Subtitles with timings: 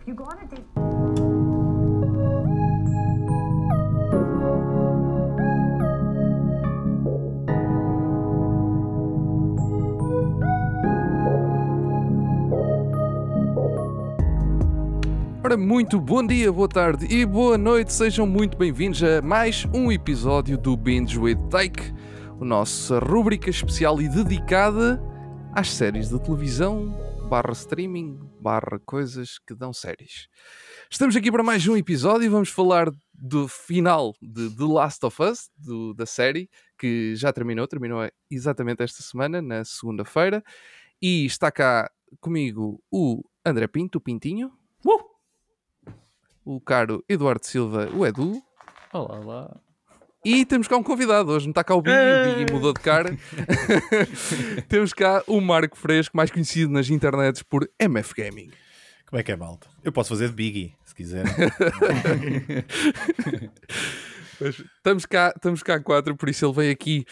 [0.00, 0.64] if you go on a date.
[15.44, 19.92] Ora, muito bom dia, boa tarde e boa noite, sejam muito bem-vindos a mais um
[19.92, 21.92] episódio do Binge with Take,
[22.40, 25.00] a nossa rúbrica especial e dedicada
[25.52, 30.28] às séries de televisão, barra streaming, barra coisas que dão séries.
[30.90, 35.22] Estamos aqui para mais um episódio e vamos falar do final de The Last of
[35.22, 40.44] Us, do- da série, que já terminou, terminou exatamente esta semana, na segunda-feira,
[41.00, 41.90] e está cá
[42.20, 44.52] comigo o André Pinto, o Pintinho
[46.46, 48.42] o caro Eduardo Silva, o Edu.
[48.92, 49.60] Olá, olá.
[50.24, 52.80] E temos cá um convidado, hoje não está cá o Biggie, o Biggie mudou de
[52.80, 53.14] cara.
[54.68, 58.50] temos cá o Marco Fresco, mais conhecido nas internets por MF Gaming.
[59.06, 59.68] Como é que é, malta?
[59.82, 61.24] Eu posso fazer de Biggie, se quiser.
[64.40, 67.04] Estamos cá, estamos cá quatro, por isso ele veio aqui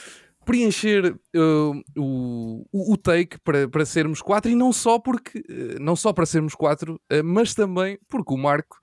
[0.45, 5.81] preencher uh, o, o, o take para, para sermos quatro e não só porque uh,
[5.81, 8.77] não só para sermos quatro, uh, mas também porque o Marco,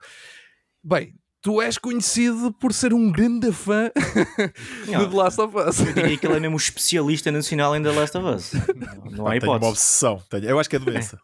[0.82, 3.90] bem, tu és conhecido por ser um grande fã
[4.86, 5.80] de The Last of Us.
[5.80, 8.52] Eu diria que ele é mesmo um especialista nacional em The Last of Us.
[8.52, 9.70] Não, não há Tenho uma hipótese.
[9.70, 10.22] obsessão.
[10.28, 11.18] Tenho- Eu acho que é doença.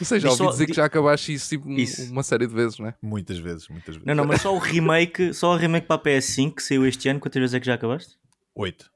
[0.00, 2.10] Ou seja, ouvi só dizer que já acabaste isso, tipo, Isso.
[2.10, 2.94] uma série de vezes, não é?
[3.02, 4.06] Muitas vezes, muitas vezes.
[4.06, 7.06] Não, não, mas só o remake, só o remake para a PS5 que saiu este
[7.10, 8.14] ano, quantas vezes é que já acabaste?
[8.54, 8.90] Oito.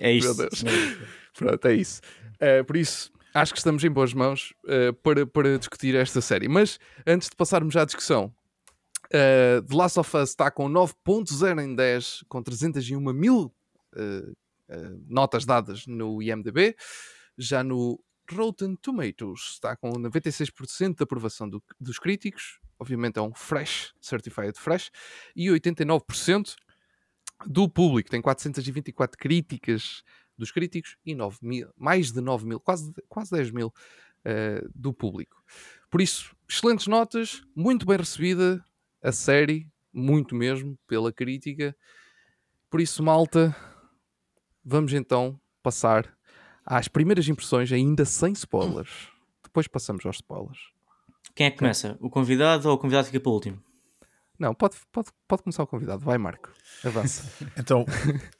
[0.00, 0.34] É isto.
[0.34, 0.64] Deus.
[1.36, 2.00] Pronto, é isso.
[2.40, 6.48] Eh, por isso, acho que estamos em boas mãos eh, para, para discutir esta série.
[6.48, 8.32] Mas antes de passarmos à discussão,
[9.10, 13.54] eh, The Last of Us está com 9.0 em 10, com 301 mil
[13.96, 14.32] eh,
[14.68, 16.76] eh, notas dadas no IMDB.
[17.36, 17.98] Já no
[18.30, 22.60] Rotten Tomatoes está com 96% de aprovação do- dos críticos.
[22.78, 24.90] Obviamente é um fresh, certified fresh.
[25.34, 26.54] E 89%
[27.46, 28.10] do público.
[28.10, 30.02] Tem 424 críticas
[30.36, 33.72] dos críticos e 9 mil, mais de 9 mil, quase, quase 10 mil
[34.24, 35.42] eh, do público.
[35.90, 38.62] Por isso, excelentes notas, muito bem recebida
[39.02, 41.74] a série, muito mesmo, pela crítica.
[42.70, 43.54] Por isso, malta,
[44.64, 46.12] vamos então passar
[46.64, 49.08] às primeiras impressões, ainda sem spoilers.
[49.42, 50.58] Depois passamos aos spoilers.
[51.34, 51.96] Quem é que começa?
[52.00, 53.62] O convidado ou o convidado fica para o último?
[54.38, 56.04] Não, pode, pode, pode começar o convidado.
[56.04, 56.52] Vai, Marco.
[56.84, 57.24] Avança.
[57.58, 57.84] Então,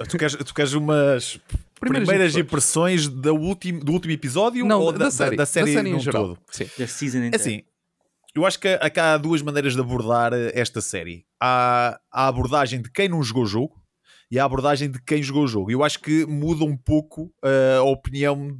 [0.08, 1.40] tu queres, tu queres umas
[1.80, 3.04] Primeiras primeiras, impressões.
[3.06, 5.92] impressões, da último, do último episódio Não, ou da, da, da- série, da série, em
[5.92, 6.28] num geral.
[6.36, 6.40] todo?
[6.52, 6.68] Sim.
[6.78, 7.36] Da season É inteira.
[7.36, 7.62] assim,
[8.34, 11.26] eu acho que há, há duas maneiras de abordar eh, esta série.
[11.40, 13.82] Há, a abordagem de quem não jogou o jogo
[14.30, 15.70] e a abordagem de quem jogou o jogo.
[15.70, 18.58] Eu acho que muda um pouco eh, a opinião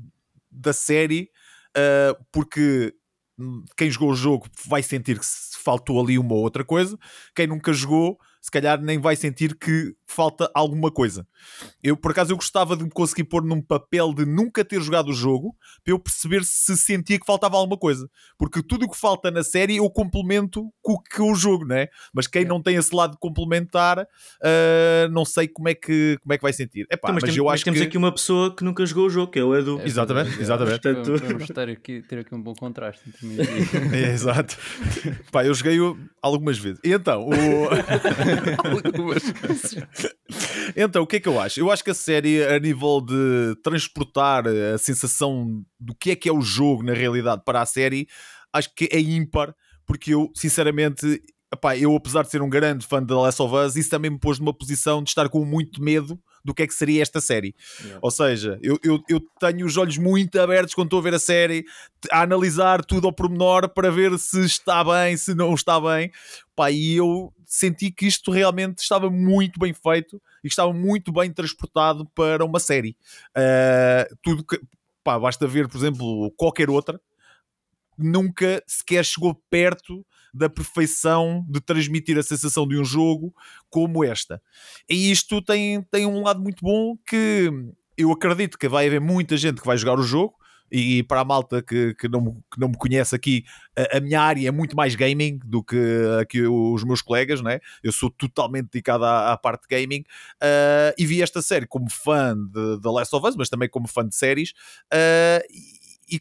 [0.50, 1.30] da série,
[1.76, 2.94] eh, porque
[3.38, 5.26] hum, quem jogou o jogo vai sentir que
[5.62, 6.98] faltou ali uma ou outra coisa,
[7.34, 11.26] quem nunca jogou, se calhar nem vai sentir que falta alguma coisa.
[11.82, 15.10] Eu, por acaso, eu gostava de me conseguir pôr num papel de nunca ter jogado
[15.10, 15.54] o jogo
[15.84, 18.08] para eu perceber se sentia que faltava alguma coisa.
[18.38, 21.88] Porque tudo o que falta na série eu complemento com o que jogo, né?
[22.14, 23.98] Mas quem não tem esse lado de complementar,
[24.42, 26.86] ah, não sei como é que, como é que vai sentir.
[26.90, 27.86] Epá, Então, mas, mas, tem- eu mas acho temos que.
[27.86, 29.78] aqui uma pessoa que nunca jogou o jogo, que é o Edu.
[29.84, 30.80] Exatamente, exatamente.
[30.80, 33.98] Portanto- Vamos, vamos ter, aqui, ter aqui um bom contraste entre mim e.
[34.08, 34.56] É, exato.
[35.30, 36.80] Pá, eu joguei-o algumas vezes.
[36.82, 37.32] E então, o...
[38.64, 39.22] Algumas
[40.76, 41.60] então, o que é que eu acho?
[41.60, 46.28] Eu acho que a série, a nível de transportar a sensação do que é que
[46.28, 48.08] é o jogo na realidade para a série,
[48.52, 49.54] acho que é ímpar,
[49.86, 51.22] porque eu, sinceramente,
[51.52, 54.18] epá, eu apesar de ser um grande fã The Last of Us, isso também me
[54.18, 57.54] pôs numa posição de estar com muito medo do que é que seria esta série.
[57.80, 57.98] Yeah.
[58.00, 61.18] Ou seja, eu, eu, eu tenho os olhos muito abertos quando estou a ver a
[61.18, 61.62] série,
[62.10, 66.10] a analisar tudo ao pormenor para ver se está bem, se não está bem.
[66.56, 71.12] Pá, e eu senti que isto realmente estava muito bem feito e que estava muito
[71.12, 72.96] bem transportado para uma série.
[73.34, 74.58] Ah, tudo que,
[75.04, 76.98] pá, basta ver, por exemplo, qualquer outra,
[77.98, 80.02] nunca sequer chegou perto
[80.32, 83.34] da perfeição de transmitir a sensação de um jogo
[83.70, 84.40] como esta.
[84.88, 87.50] E isto tem, tem um lado muito bom que
[87.96, 90.38] eu acredito que vai haver muita gente que vai jogar o jogo.
[90.70, 93.44] E para a malta que, que, não, que não me conhece aqui,
[93.76, 95.78] a, a minha área é muito mais gaming do que
[96.20, 97.58] aqui os meus colegas, né?
[97.82, 100.04] Eu sou totalmente dedicado à, à parte de gaming
[100.40, 103.88] ah, e vi esta série como fã de The Last of Us, mas também como
[103.88, 104.52] fã de séries.
[105.50, 106.20] e, e a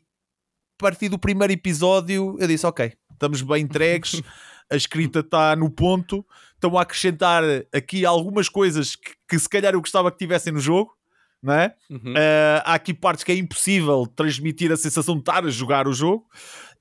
[0.78, 4.22] partir do primeiro episódio eu disse: Ok, estamos bem entregues,
[4.70, 7.44] a escrita está no ponto, estão a acrescentar
[7.74, 10.96] aqui algumas coisas que, que se calhar eu gostava que tivessem no jogo.
[11.40, 11.76] Não é?
[11.88, 12.14] Uhum.
[12.14, 15.94] Uh, há aqui partes que é impossível transmitir a sensação de estar a jogar o
[15.94, 16.26] jogo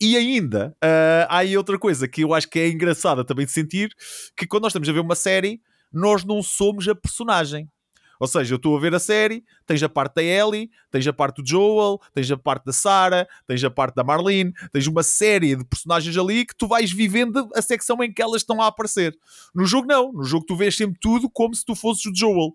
[0.00, 3.53] E ainda, ah, há aí outra coisa que eu acho que é engraçada também de
[3.53, 3.94] sentir,
[4.35, 5.61] que quando nós estamos a ver uma série,
[5.93, 7.69] nós não somos a personagem.
[8.18, 11.12] Ou seja, eu estou a ver a série, tens a parte da Ellie, tens a
[11.12, 15.02] parte do Joel, tens a parte da Sarah, tens a parte da Marlene, tens uma
[15.02, 18.66] série de personagens ali que tu vais vivendo a secção em que elas estão a
[18.66, 19.16] aparecer.
[19.54, 22.54] No jogo não, no jogo tu vês sempre tudo como se tu fosses o Joel.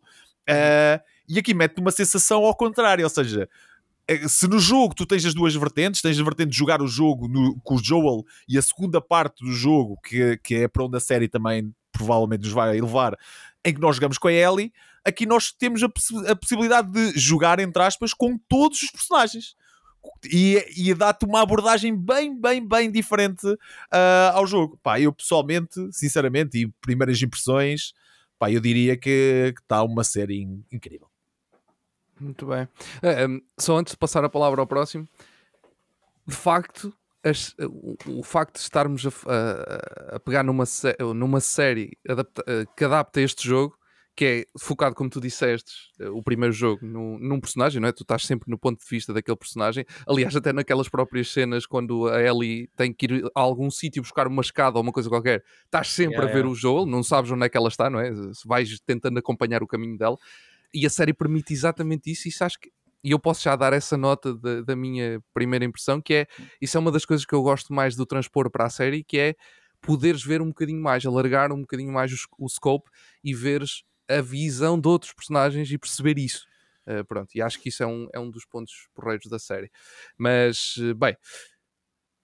[0.50, 1.00] Uh,
[1.30, 3.48] e aqui mete uma sensação ao contrário, ou seja,
[4.08, 6.88] eh, se no jogo tu tens as duas vertentes, tens a vertente de jogar o
[6.88, 10.84] jogo no, com o Joel e a segunda parte do jogo, que, que é para
[10.84, 13.18] onde a série também provavelmente nos vai levar,
[13.64, 14.74] em que nós jogamos com a Ellie,
[15.06, 19.56] aqui nós temos a, possi a possibilidade de jogar, entre aspas, com todos os personagens.
[20.26, 24.80] E, e dá-te uma abordagem bem, bem, bem diferente uh, ao jogo.
[24.82, 27.94] Pá, eu pessoalmente, sinceramente, e primeiras impressões,
[28.40, 31.08] pá, eu diria que está uma série incrível.
[32.20, 32.64] Muito bem.
[32.64, 35.08] Uh, um, só antes de passar a palavra ao próximo,
[36.26, 36.92] de facto,
[37.24, 40.64] as, o, o, facto de estarmos a, a, a pegar numa,
[41.16, 43.78] numa série adapta, eh, que adapta este jogo,
[44.16, 47.92] que é focado, como tu disseste, eh, o primeiro jogo num, num, personagem, não é?
[47.92, 49.86] Tu estás sempre no ponto de vista daquele personagem.
[50.08, 54.28] Aliás, até naquelas próprias cenas, quando a Ellie tem que ir a algum sítio buscar
[54.28, 56.52] uma escada ou uma coisa qualquer, estás sempre yeah, a ver yeah.
[56.52, 58.12] o Joel, não sabes onde é que ela está, não é?
[58.46, 60.18] Vais tentando acompanhar o caminho dela.
[60.74, 62.72] E a série permite exatamente isso, e isso acho que
[63.04, 66.28] e eu posso já dar essa nota de, da minha primeira impressão, que é,
[66.62, 69.18] isso é uma das coisas que eu gosto mais do transpor para a série, que
[69.18, 69.36] é
[69.82, 72.90] poderes ver um bocadinho mais, alargar um bocadinho mais o, o scope
[73.24, 76.46] e veres a visão de outros personagens e perceber isso.
[76.88, 79.72] Uh, pronto, e acho que isso é um, é um dos pontos porreiros da série.
[80.18, 81.16] Mas, uh, bem,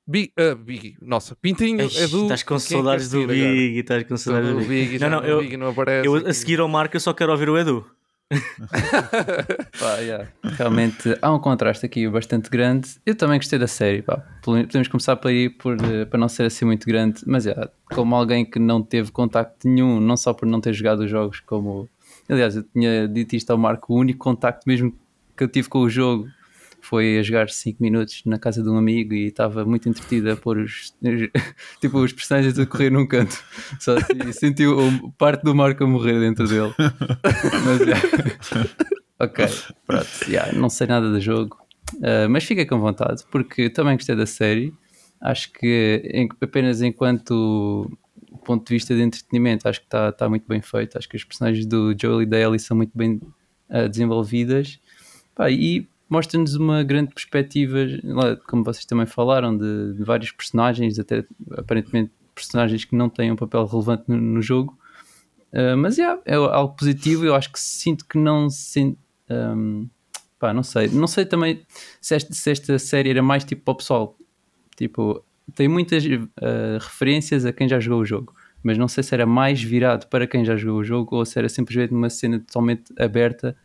[0.06, 2.23] Big, uh, Big, nossa, Pintinho, Eish, Edu.
[2.23, 5.00] Estás com saudades do Big, estás com saudades do Big.
[5.00, 7.57] Não, não, eu, não aparece, eu a seguir ao Marco eu só quero ouvir o
[7.57, 7.85] Edu.
[9.79, 10.27] pá, yeah.
[10.44, 12.89] Realmente há um contraste aqui bastante grande.
[13.06, 14.01] Eu também gostei da série.
[14.01, 14.18] Pá.
[14.41, 18.15] Podemos começar por aí por, eh, para não ser assim muito grande, mas yeah, como
[18.15, 21.89] alguém que não teve contacto nenhum, não só por não ter jogado os jogos, como
[22.29, 24.94] aliás, eu tinha dito isto ao Marco, o único contacto mesmo
[25.35, 26.27] que eu tive com o jogo
[26.87, 30.35] foi a jogar 5 minutos na casa de um amigo e estava muito entretida a
[30.37, 30.93] pôr os,
[31.81, 33.43] tipo, os personagens a correr num canto.
[33.79, 36.73] Só assim, senti o, parte do Marco a morrer dentro dele.
[37.65, 38.01] Mas, yeah.
[39.19, 39.45] ok,
[39.85, 41.57] pronto, yeah, não sei nada do jogo,
[41.95, 44.73] uh, mas fica com vontade porque também gostei da série.
[45.19, 47.89] Acho que em, apenas enquanto
[48.47, 50.97] ponto de vista de entretenimento, acho que está tá muito bem feito.
[50.97, 53.19] Acho que os personagens do Joel e da Ellie são muito bem
[53.69, 54.79] uh, desenvolvidas.
[55.35, 57.80] Pá, e mostra-nos uma grande perspectiva,
[58.48, 61.25] como vocês também falaram, de, de, vários personagens, até
[61.57, 64.77] aparentemente personagens que não têm um papel relevante no, no jogo.
[65.51, 67.25] Uh, mas yeah, é algo positivo.
[67.25, 68.98] Eu acho que sinto que não se.
[69.30, 69.89] Um,
[70.39, 70.88] pá, não sei.
[70.89, 71.62] Não sei também
[72.01, 74.18] se esta, se esta série era mais tipo para o pessoal.
[74.75, 75.24] Tipo,
[75.56, 78.36] tem muitas uh, referências a quem já jogou o jogo.
[78.63, 81.39] Mas não sei se era mais virado para quem já jogou o jogo ou se
[81.39, 83.56] era simplesmente uma cena totalmente aberta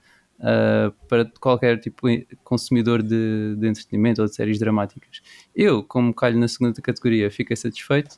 [0.43, 5.23] uh, para qualquer tipo de consumidor de, de, entretenimento ou de séries dramáticas.
[5.55, 8.17] Eu, como calho na segunda categoria, fiquei satisfeito,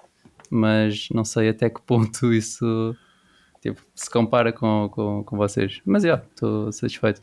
[0.50, 2.96] mas não sei até que ponto isso
[3.60, 5.80] tipo, se compara com, com, com vocês.
[5.84, 7.22] Mas já, yeah, estou satisfeito.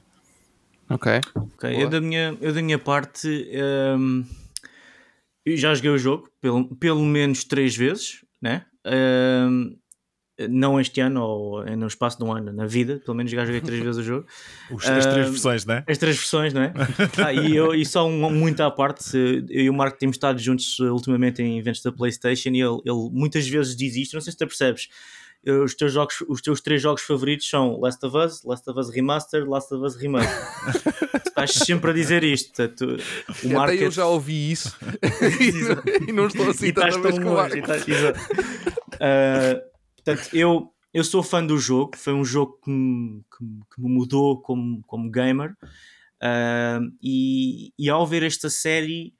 [0.89, 1.21] Ok.
[1.35, 3.49] Ok, eu da, minha, eu da minha parte.
[3.97, 4.25] Um,
[5.45, 8.65] eu já joguei o jogo pelo, pelo menos três vezes, né?
[8.85, 9.77] Um,
[10.49, 13.61] não este ano ou no espaço de um ano, na vida, pelo menos já joguei
[13.61, 14.25] três vezes o jogo.
[14.71, 15.83] Os, as três uh, versões, não é?
[15.87, 16.73] As três versões, não é?
[17.23, 19.17] ah, e, eu, e só um, muito à parte,
[19.49, 23.09] eu e o Marco temos estado juntos ultimamente em eventos da PlayStation e ele, ele
[23.11, 24.87] muitas vezes diz isto, não sei se tu percebes.
[25.63, 28.93] Os teus, jogos, os teus três jogos favoritos são Last of Us, Last of Us
[28.93, 30.29] Remastered, Last of Us Remake.
[31.25, 32.53] Estás sempre a dizer isto.
[32.55, 32.97] Portanto,
[33.43, 34.77] o Até eu já ouvi isso
[36.07, 37.59] e, não estou assim tão longe.
[39.01, 39.70] Uh,
[40.03, 43.89] Portanto, eu, eu sou fã do jogo, foi um jogo que me, que, que me
[43.89, 45.55] mudou como, como gamer.
[46.21, 49.13] Uh, e, e ao ver esta série,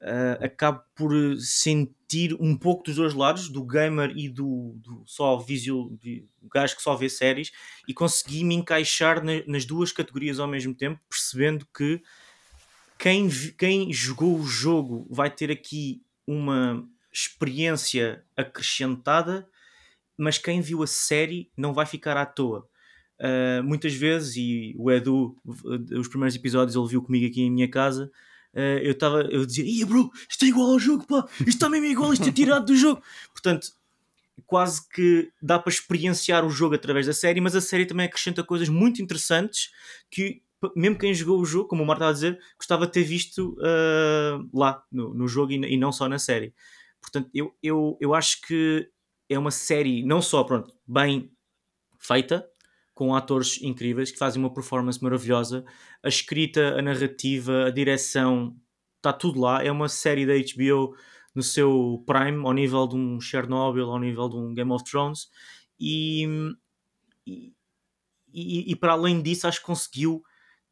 [0.00, 5.36] uh, acabo por sentir um pouco dos dois lados, do gamer e do, do só
[5.38, 7.52] visual, do gajo que só vê séries,
[7.86, 12.02] e consegui me encaixar na, nas duas categorias ao mesmo tempo, percebendo que
[12.98, 19.46] quem, quem jogou o jogo vai ter aqui uma experiência acrescentada
[20.16, 22.66] mas quem viu a série não vai ficar à toa.
[23.20, 25.36] Uh, muitas vezes, e o Edu,
[25.96, 28.10] os primeiros episódios, ele viu comigo aqui em minha casa.
[28.52, 31.68] Uh, eu estava, eu dizia, Ia bro, isto é igual ao jogo, pá, isto está
[31.68, 33.02] mesmo igual, isto é tirado do jogo.
[33.32, 33.68] Portanto,
[34.46, 38.42] quase que dá para experienciar o jogo através da série, mas a série também acrescenta
[38.42, 39.70] coisas muito interessantes
[40.10, 40.42] que
[40.76, 43.56] mesmo quem jogou o jogo, como o Marco estava a dizer, gostava de ter visto
[43.58, 46.54] uh, lá no, no jogo e, e não só na série.
[47.00, 48.88] Portanto, eu, eu, eu acho que
[49.32, 51.30] é uma série não só pronto, bem
[51.98, 52.46] feita,
[52.94, 55.64] com atores incríveis que fazem uma performance maravilhosa,
[56.02, 58.56] a escrita, a narrativa, a direção,
[58.98, 59.62] está tudo lá.
[59.64, 60.94] É uma série da HBO
[61.34, 65.28] no seu prime, ao nível de um Chernobyl, ao nível de um Game of Thrones,
[65.80, 66.26] e,
[67.26, 67.52] e,
[68.32, 70.22] e- e para além disso, acho que conseguiu,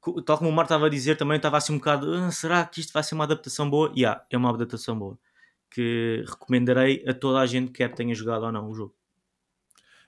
[0.01, 2.65] co- tal como o Mar estava a dizer, também estava assim um bocado, "Ah, será
[2.67, 3.93] que isto vai ser uma adaptação boa?
[3.95, 5.19] E yeah, é uma adaptação boa,
[5.71, 8.95] que recomendarei a toda a gente, quer tenha jogado ou não o jogo.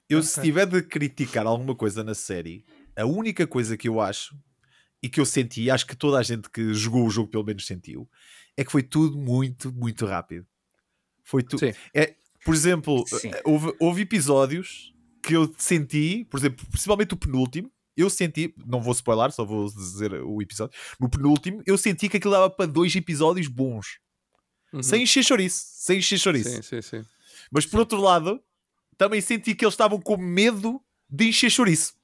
[0.09, 2.65] Eu, se tiver de criticar alguma coisa na série,
[2.97, 4.37] a única coisa que eu acho
[5.03, 7.67] e que eu senti, acho que toda a gente que jogou o jogo pelo menos
[7.67, 8.09] sentiu,
[8.57, 10.47] é que foi tudo muito, muito rápido.
[11.25, 11.65] Foi tudo.
[11.95, 12.15] É,
[12.45, 13.31] por exemplo, Sim.
[13.45, 14.93] houve, houve episódios
[15.23, 19.67] que eu senti, por exemplo, principalmente o penúltimo, eu senti, não vou spoiler, só vou
[19.67, 20.77] dizer o episódio.
[20.99, 23.99] No penúltimo, eu senti que aquilo dava para dois episódios bons,
[24.73, 24.83] Uhum.
[24.83, 26.49] sem encher chouriço, sem encher chouriço.
[26.51, 27.05] Sim, sim, sim.
[27.51, 28.43] Mas por outro lado,
[28.97, 31.95] também senti que eles estavam com medo de encher chouriço.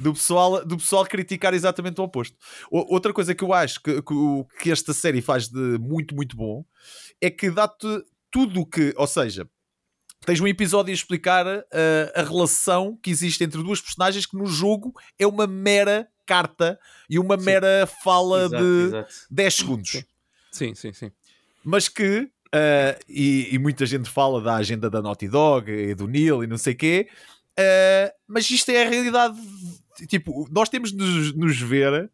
[0.00, 2.36] Do pessoal, do pessoal criticar exatamente o oposto.
[2.70, 4.14] O- outra coisa que eu acho que, que,
[4.60, 6.64] que esta série faz de muito, muito bom
[7.20, 7.86] é que dá-te
[8.30, 8.92] tudo o que.
[8.96, 9.48] Ou seja,
[10.26, 11.62] tens um episódio a explicar uh,
[12.12, 16.78] a relação que existe entre duas personagens que no jogo é uma mera carta
[17.08, 19.14] e uma mera fala Exato, de exato.
[19.30, 20.04] 10 segundos
[20.50, 21.12] Sim, sim, sim.
[21.64, 26.06] Mas que ah, e, e muita gente fala da agenda da Naughty Dog e do
[26.06, 27.08] Neil e não sei quê
[27.58, 29.38] ah, mas isto é a realidade
[30.08, 32.10] tipo, nós temos de nos, nos ver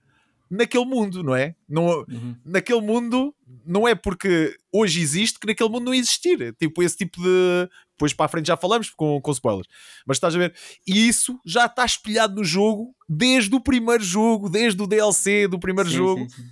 [0.51, 1.55] naquele mundo, não é?
[1.69, 2.37] Não, Uhum.
[2.45, 3.35] naquele mundo
[3.67, 8.13] não é porque hoje existe que naquele mundo não existir tipo esse tipo de depois
[8.13, 9.67] para a frente já falamos com, com spoilers
[10.07, 10.55] mas estás a ver,
[10.87, 15.59] e isso já está espelhado no jogo desde o primeiro jogo desde o DLC do
[15.59, 16.49] primeiro Sim, jogo sim, sim.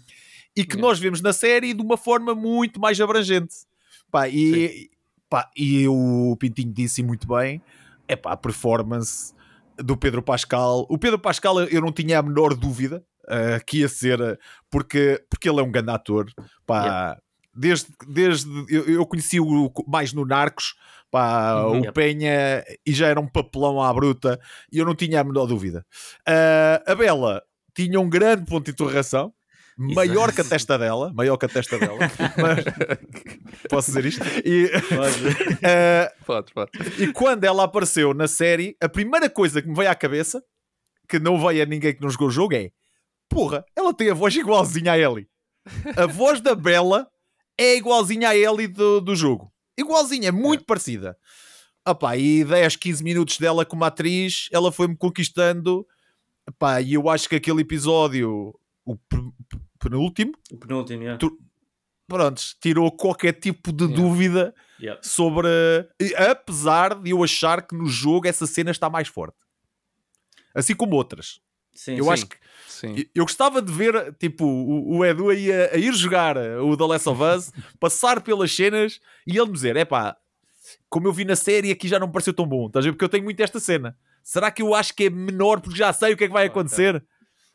[0.57, 0.89] E que Yeah.
[0.89, 3.55] nós vemos na série de uma forma muito mais abrangente.
[4.11, 4.91] Pá, e,
[5.29, 7.63] pá, e o Pintinho disse muito bem:
[8.07, 9.33] é pá, a performance
[9.79, 10.87] do Pedro Pascal.
[10.89, 14.39] O Pedro Pascal eu não tinha a menor dúvida ah, que ia ser,
[14.71, 16.31] porque, porque ele é um grande ator.
[16.67, 17.19] Pá,
[17.55, 20.75] Desde, desde eu, eu conheci o mais no Narcos,
[21.11, 21.81] pá, Uhum.
[21.83, 21.93] o.
[21.93, 24.41] Penha e já era um papelão à bruta
[24.73, 25.85] e eu não tinha a menor dúvida.
[26.27, 27.43] Ah, a Bela
[27.75, 29.35] tinha um grande ponto de interrogação,
[29.95, 31.99] maior que a testa dela, maior que a testa dela,
[32.37, 32.65] mas
[33.69, 34.25] posso dizer isto?
[34.45, 34.71] E,
[35.63, 36.71] ah, Pode, pode.
[36.99, 40.43] e quando ela apareceu na série, a primeira coisa que me veio à cabeça,
[41.09, 42.71] que não veio a ninguém que não jogou o jogo, é
[43.29, 45.29] porra, ela tem a voz igualzinha a Ellie.
[45.97, 47.09] A voz da Bella
[47.59, 49.53] é igualzinha a Ellie do, do jogo.
[49.79, 51.17] Igualzinha, é muito parecida.
[51.87, 55.87] Opá, e 10, 15 minutos dela como atriz, ela foi-me conquistando.
[56.49, 58.97] Opá, e eu acho que aquele episódio, o
[59.83, 61.19] penúltimo, O penúltimo, yeah.
[61.19, 61.39] Tu-
[62.09, 64.03] pronto, tirou qualquer tipo de Yeah.
[64.03, 65.01] dúvida Yeah.
[65.03, 65.49] sobre.
[66.31, 69.37] Apesar de eu achar que no jogo essa cena está mais forte.
[70.55, 71.41] Assim como outras.
[71.75, 72.11] Sim, eu sim.
[72.11, 72.37] acho que.
[72.69, 72.97] Sim.
[73.15, 76.85] eu- gostava de ver, tipo, o, o Edu a, ir- a ir jogar o The
[76.85, 80.17] Last of Us, passar pelas cenas e ele me dizer: é pá,
[80.91, 82.67] como eu vi na série, aqui já não me pareceu tão bom.
[82.67, 82.93] Estás a ver?
[82.93, 83.97] Porque eu tenho muito esta cena.
[84.23, 86.47] Será que eu acho que é menor porque já sei o que é que vai
[86.47, 87.03] acontecer?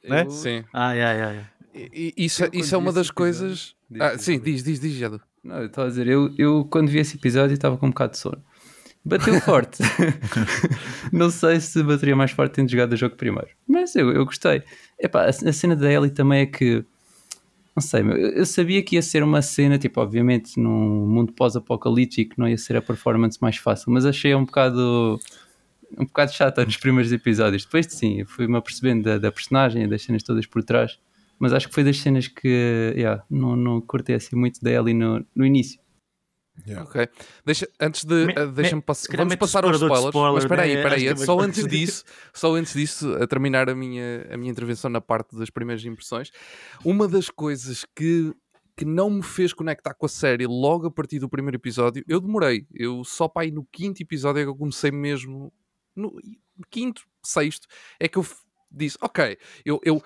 [0.03, 0.24] né?
[0.24, 0.63] Eu- Sim.
[0.74, 1.51] Ah, yeah, yeah, yeah.
[1.93, 3.75] E- Isso, Eu, quando isso é uma das episódio- coisas.
[3.89, 4.63] Diz, Ah, sim, diz.
[4.63, 5.22] diz, diz, Jadu.
[5.43, 8.12] Não, eu estava a dizer, eu, eu quando vi esse episódio estava com um bocado
[8.13, 8.43] de sono.
[9.05, 9.81] Bateu forte.
[11.12, 13.48] não sei se bateria mais forte tendo jogado o jogo primeiro.
[13.67, 14.63] Mas eu, eu gostei.
[15.00, 16.84] Epá, a, a cena da Ellie também é que.
[17.75, 21.31] Não sei, meu, eu, eu sabia que ia ser uma cena, tipo, obviamente, num mundo
[21.31, 25.19] pós-apocalíptico não ia ser a performance mais fácil, mas achei um bocado.
[25.98, 27.63] Um bocado chata nos primeiros episódios.
[27.63, 31.00] Depois, sim, fui-me apercebendo da, da personagem e das cenas todas por trás.
[31.39, 34.94] Mas acho que foi das cenas que yeah, não, não curtei assim muito da Ellie
[34.94, 35.79] no, no início.
[36.82, 37.08] Ok.
[37.46, 38.25] Deixa, antes de.
[38.25, 40.12] Me- ah, Deixa-me calhar Vamos passar aos spoilers.
[40.15, 40.96] mas espera aí, spoiler, espera né?
[40.96, 41.08] aí.
[41.08, 42.03] É Só mais- antes disso,
[42.34, 46.32] só antes disso, a terminar a minha, a minha intervenção na parte das primeiras impressões.
[46.84, 48.34] Uma das coisas que,
[48.75, 52.20] que não me fez conectar com a série logo a partir do primeiro episódio, eu
[52.20, 52.65] demorei.
[52.74, 55.53] Eu só para aí no quinto episódio é que eu comecei mesmo.
[55.96, 56.12] No
[56.72, 57.67] quinto, sexto,
[58.00, 58.36] é que eu f-
[58.72, 59.79] disse: Ok, eu.
[59.84, 60.01] eu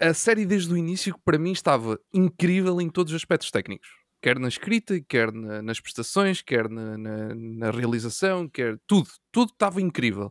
[0.00, 3.88] a- série desde o início para mim estava incrível em todos os aspectos técnicos.
[4.22, 9.08] Quer na escrita, quer na- nas prestações, quer na, na- na realização, quer tudo.
[9.32, 10.30] Tudo estava incrível.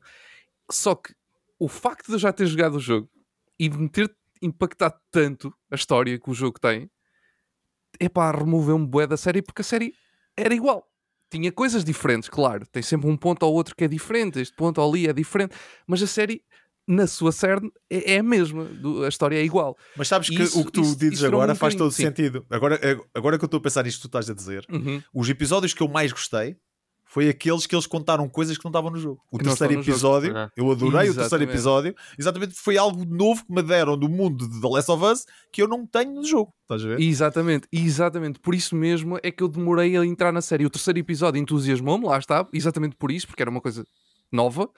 [0.72, 1.14] Só que
[1.60, 3.10] o facto de eu já ter jogado o jogo
[3.60, 6.90] e de me ter impactado tanto a história que o jogo tem,
[8.00, 9.94] é pá, removeu-me bué da série porque a série
[10.38, 10.86] era igual.
[11.32, 12.66] Tinha coisas diferentes, claro.
[12.68, 14.40] Tem sempre um ponto ou outro que é diferente.
[14.40, 15.56] Este ponto ali é diferente.
[15.86, 16.44] Mas a série
[16.92, 18.68] na sua cerne é, é a mesma,
[19.06, 19.78] a história é igual.
[19.96, 22.04] Mas sabes que Isso- o que tu isso- dizes isso agora um faz todo sim.
[22.04, 22.44] sentido.
[22.50, 22.80] Agora,
[23.14, 25.00] agora que eu estou a pensar nisto que tu estás a dizer, Uhum.
[25.14, 26.58] os episódios que eu mais gostei
[27.06, 29.20] foi aqueles que eles contaram coisas que não estavam no jogo.
[29.32, 30.52] O Que terceiro jogo, episódio, verdade.
[30.56, 31.50] eu adorei o terceiro Exatamente.
[31.52, 35.26] episódio, exatamente foi algo novo que me deram do mundo de The Last of Us
[35.52, 36.54] que eu não tenho no jogo.
[36.64, 37.00] Estás a ver?
[37.02, 38.40] Exatamente, exatamente.
[38.40, 40.66] Por isso mesmo é que eu demorei a entrar na série.
[40.66, 43.84] O terceiro episódio entusiasmou-me, lá está, exatamente por isso, porque era uma coisa
[44.32, 44.70] nova.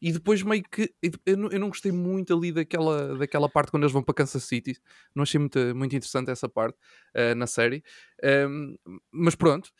[0.00, 0.92] E depois meio que
[1.24, 4.44] eu não, eu não gostei muito ali daquela, daquela parte quando eles vão para Kansas
[4.44, 4.78] City.
[5.14, 6.78] Não achei muito, muito interessante essa parte
[7.14, 7.82] eh, na série.
[8.22, 8.74] Ehm,
[9.10, 9.70] mas pronto.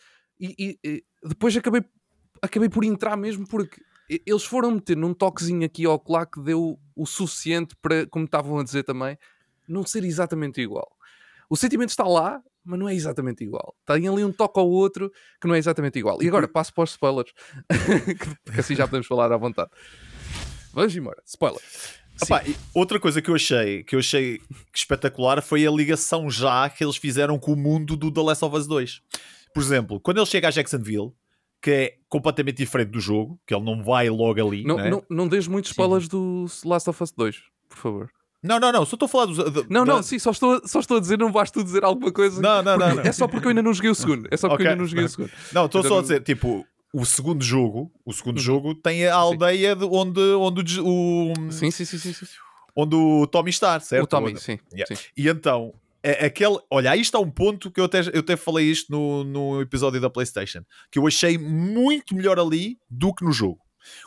[0.41, 1.83] E, e- e depois acabei,
[2.43, 6.79] acabei por entrar mesmo porque eles foram meter num toquezinho aqui ao colar que deu
[6.95, 9.19] o suficiente para, como estavam a dizer também,
[9.69, 10.89] não ser exatamente igual.
[11.51, 13.75] O sentimento está lá, mas não é exatamente igual.
[13.87, 16.21] Tem ali um toque ao outro que não é exatamente igual.
[16.23, 17.33] E agora passo para os spoilers,
[18.53, 19.71] que assim já podemos falar à vontade.
[20.77, 21.21] Vamos embora.
[21.27, 21.61] Spoiler.
[22.75, 24.41] Outra coisa que eu achei que eu achei
[24.75, 28.57] espetacular foi a ligação já que eles fizeram com o mundo do The Last of
[28.57, 29.03] Us 2.
[29.55, 31.13] Por exemplo, quando ele chega a Jacksonville,
[31.63, 34.65] que é completamente diferente do jogo, que ele não vai logo ali.
[34.65, 34.91] Não, né?
[34.91, 37.37] não, não dês muitos spoilers do Last of Us 2,
[37.71, 38.11] por favor.
[38.43, 39.39] não, não, não, só estou a falar dos.
[39.39, 41.85] da- Não, da- não, sim, só estou, só estou a dizer, não vais tu dizer
[41.85, 42.41] alguma coisa.
[42.41, 43.03] Não, não, não, não.
[43.03, 44.29] É só porque eu ainda não joguei o segundo.
[44.31, 45.31] É só porque Ok, eu ainda não joguei o segundo.
[45.53, 46.67] Não, estou só a não- dizer, tipo,
[47.01, 48.43] o segundo jogo, o segundo Uhum.
[48.43, 52.13] jogo tem a aldeia de onde, onde, o, Sim, sim, sim, sim.
[52.13, 52.27] sim.
[52.75, 54.05] onde o Tommy está, certo?
[54.05, 54.59] O Tommy, sim.
[55.17, 56.59] E então, é, aquele.
[56.71, 60.01] Olha, aí está um ponto que eu até, eu até falei isto no, no episódio
[60.01, 63.59] da PlayStation, que eu achei muito melhor ali do que no jogo.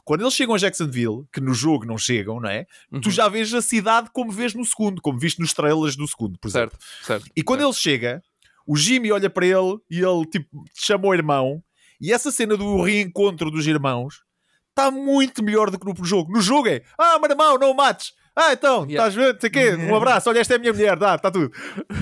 [0.03, 2.65] Quando eles chegam a Jacksonville, que no jogo não chegam, não é?
[3.01, 3.11] Tu Uhum.
[3.11, 6.47] já vês a cidade como vês no segundo, como viste nos trailers do segundo, por
[6.49, 6.77] exemplo.
[6.81, 7.31] Certo, certo.
[7.35, 7.69] E quando certo.
[7.71, 8.23] ele chega,
[8.67, 11.63] o Jimmy olha para ele e ele tipo chama o irmão.
[12.01, 14.23] E essa cena do reencontro dos irmãos
[14.69, 16.31] está muito melhor do que no jogo.
[16.31, 18.13] No jogo é, ah, meu irmão, não mates.
[18.35, 19.09] Ah, então, Yeah.
[19.09, 19.41] estás vendo?
[19.41, 19.71] Sei quê?
[19.75, 21.51] Um abraço, olha, esta é a minha mulher, dá, está tudo.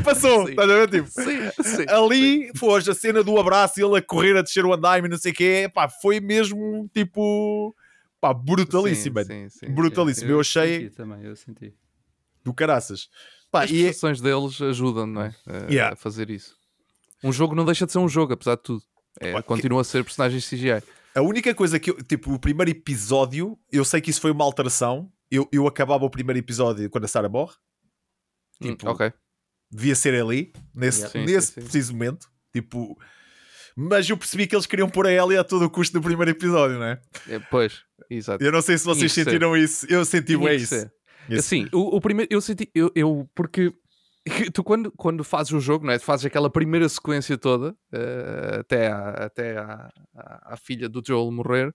[0.03, 0.89] Passou, estás a ver?
[0.89, 1.85] Tipo, Sim, sim.
[1.89, 5.17] ali, foste a cena do abraço e ele a correr a descer o andaime não
[5.17, 7.73] sei o quê, pá, foi mesmo tipo,
[8.21, 9.19] pá, brutalíssimo.
[9.21, 10.29] Sim, sim, sim, brutalíssimo.
[10.29, 11.73] Eu achei Senti também, eu senti.
[12.43, 13.07] do caraças.
[13.49, 15.35] Pá, As e é- deles ajudam, não é?
[15.47, 15.93] A, Yeah.
[15.93, 16.55] a fazer isso.
[17.23, 18.83] Um jogo não deixa de ser um jogo, apesar de tudo.
[19.19, 20.81] É, continua a ser personagens CGI.
[21.15, 24.43] A única coisa que eu, tipo, o primeiro episódio, eu sei que isso foi uma
[24.43, 25.11] alteração.
[25.31, 27.53] Eu, eu acabava o primeiro episódio quando a Sarah morre,
[28.61, 29.11] Hum, Tipo, ok.
[29.71, 31.19] devia ser ali, nesse, Yeah.
[31.19, 31.61] Sim, nesse sim, sim.
[31.61, 32.27] preciso momento.
[32.53, 32.97] Tipo,
[33.75, 36.31] mas eu percebi que eles queriam pôr a Ellie a todo o custo do primeiro
[36.31, 36.99] episódio, não é?
[37.29, 38.43] É, pois, exato.
[38.43, 39.25] Eu não sei se vocês que ser.
[39.25, 39.85] sentiram isso.
[39.87, 40.67] Eu senti isso.
[40.75, 40.91] ser.
[41.37, 43.71] Assim, o, o primeiro, eu senti, eu, eu porque
[44.53, 45.99] tu quando, quando fazes o jogo, não é?
[45.99, 51.01] Tu fazes aquela primeira sequência toda, eh, até, à, até à, à, à filha do
[51.05, 51.73] Joel morrer,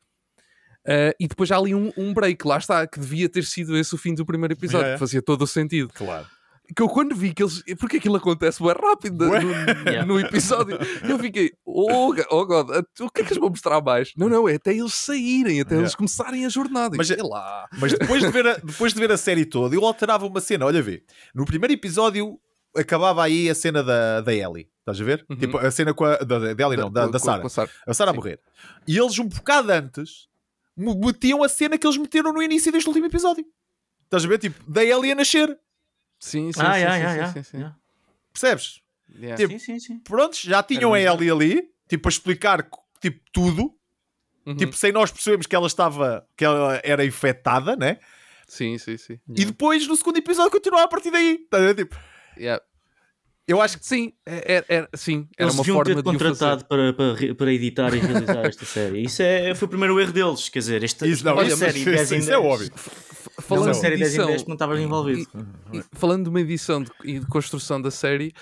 [0.87, 3.95] eh, e depois há ali um, um break, lá está, que devia ter sido esse
[3.95, 5.91] o fim do primeiro episódio, que fazia todo o sentido.
[5.95, 6.27] Claro.
[6.75, 7.63] Que eu quando vi que eles.
[7.79, 10.05] Porque aquilo acontece bem rápido no, Yeah.
[10.07, 10.79] no episódio.
[11.09, 14.13] Eu fiquei, oh, oh God, o que é que eles vão mostrar mais?
[14.17, 15.83] Não, não, é até eles saírem, até Yeah.
[15.83, 16.97] eles começarem a jornada.
[16.97, 17.69] Mas Mas é- lá.
[17.79, 20.67] Mas depois de, ver a, depois de ver a série toda, eu alterava uma cena.
[20.67, 21.03] Olha, vê.
[21.35, 22.39] No primeiro episódio
[22.77, 24.69] acabava aí a cena da, da Ellie.
[24.81, 25.25] Estás a ver?
[25.31, 25.37] Uhum.
[25.37, 26.17] Tipo, a cena com a.
[26.17, 27.47] Da, da Ellie, não, da, da com- Sarah.
[27.47, 27.71] a Sarah.
[27.87, 28.19] A Sarah a Sim.
[28.19, 28.41] morrer.
[28.89, 30.27] E eles, um bocado antes,
[30.77, 33.45] me- metiam a cena que eles meteram no início deste último episódio.
[34.05, 34.39] Estás a ver?
[34.39, 35.57] Tipo, da Ellie a nascer.
[36.25, 37.57] Sim, sim, Ah, sim, yeah, sim, yeah, sim, yeah, sim, sim.
[37.59, 37.77] yeah.
[38.33, 38.81] Percebes?
[39.19, 39.37] Yeah.
[39.37, 39.99] Tipo, Sim, sim, sim.
[39.99, 42.65] Prontos, já tinham a Era Ellie ali, tipo, a explicar
[43.01, 43.75] tipo, tudo.
[44.47, 44.57] Uhum.
[44.57, 47.99] Tipo, sem nós percebermos que ela estava, que ela era infectada, né?
[48.47, 49.19] Sim, sim, sim.
[49.37, 51.41] E depois, no segundo episódio, continuava a partir daí.
[51.43, 51.75] Estás a ver?
[51.75, 51.97] Tipo,
[52.39, 52.63] Yeah.
[53.49, 56.65] eu acho que Sim, é, é, é- sim, era Eles uma forma ter de contratado
[56.67, 59.03] para, para, para editar e realizar esta série.
[59.05, 60.49] Isso é, foi o primeiro erro deles.
[60.49, 62.45] Quer dizer, esta, Isso, não, isso- série isso- 10 em isso é 10.
[62.47, 62.73] óbvio.
[63.57, 65.31] Falando de série 10 em edição, 10 que não estavas envolvido.
[65.73, 68.33] E falando de uma edição de- e de construção da série,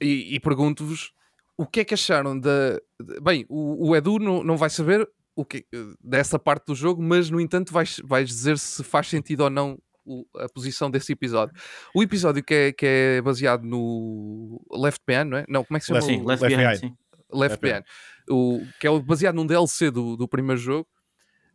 [0.00, 1.12] e, e pergunto-vos
[1.56, 2.78] o que é que acharam da.
[3.22, 5.66] bem, o, o Edu não, não vai saber o que,
[6.02, 9.78] dessa parte do jogo, mas no entanto vais, vais dizer se faz sentido ou não
[10.04, 11.54] o- a posição desse episódio.
[11.94, 15.44] O episódio que é, que é baseado no Left Behind, não é?
[15.48, 16.02] Não, como é que se chama?
[16.02, 16.76] Sim, Left, Left Behind.
[16.78, 16.96] Sim.
[17.32, 17.84] Left Left Behind,
[18.30, 20.86] o, que é o- baseado num DLC do, do primeiro jogo.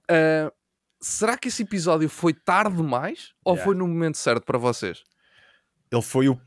[0.09, 0.51] Ah,
[1.01, 3.65] será que esse episódio foi tarde demais ou Yeah.
[3.65, 5.03] foi no momento certo para vocês?
[5.91, 6.39] ele foi o.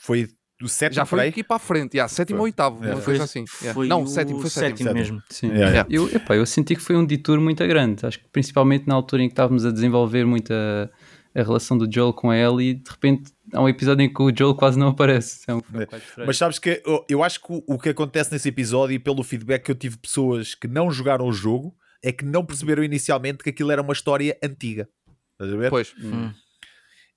[0.00, 0.28] Foi
[0.60, 2.48] do sétimo Já foi aqui para a frente, yeah, sétimo ou Foi.
[2.50, 2.94] oitavo, Yeah.
[2.96, 3.44] uma Foi, coisa assim.
[3.60, 3.74] yeah.
[3.74, 4.76] foi Não, o sétimo, foi sétimo.
[4.78, 5.22] sétimo mesmo.
[5.28, 5.48] Sim.
[5.48, 5.88] Yeah, yeah.
[5.90, 8.04] Eu, epá, eu senti que foi um detour muito grande.
[8.06, 10.88] Acho que principalmente na altura em que estávamos a desenvolver muito a,
[11.34, 14.54] relação do Joel com a Ellie, de repente há um episódio em que o Joel
[14.54, 15.40] quase não aparece.
[15.48, 16.26] É um, É.
[16.26, 19.22] Mas sabes que eu, eu acho que o, o que acontece nesse episódio, e pelo
[19.24, 22.82] feedback que eu tive de pessoas que não jogaram o jogo, é que não perceberam
[22.82, 24.88] inicialmente que aquilo era uma história antiga.
[25.32, 25.70] Estás a ver?
[25.70, 25.94] Pois.
[25.98, 26.32] Hum.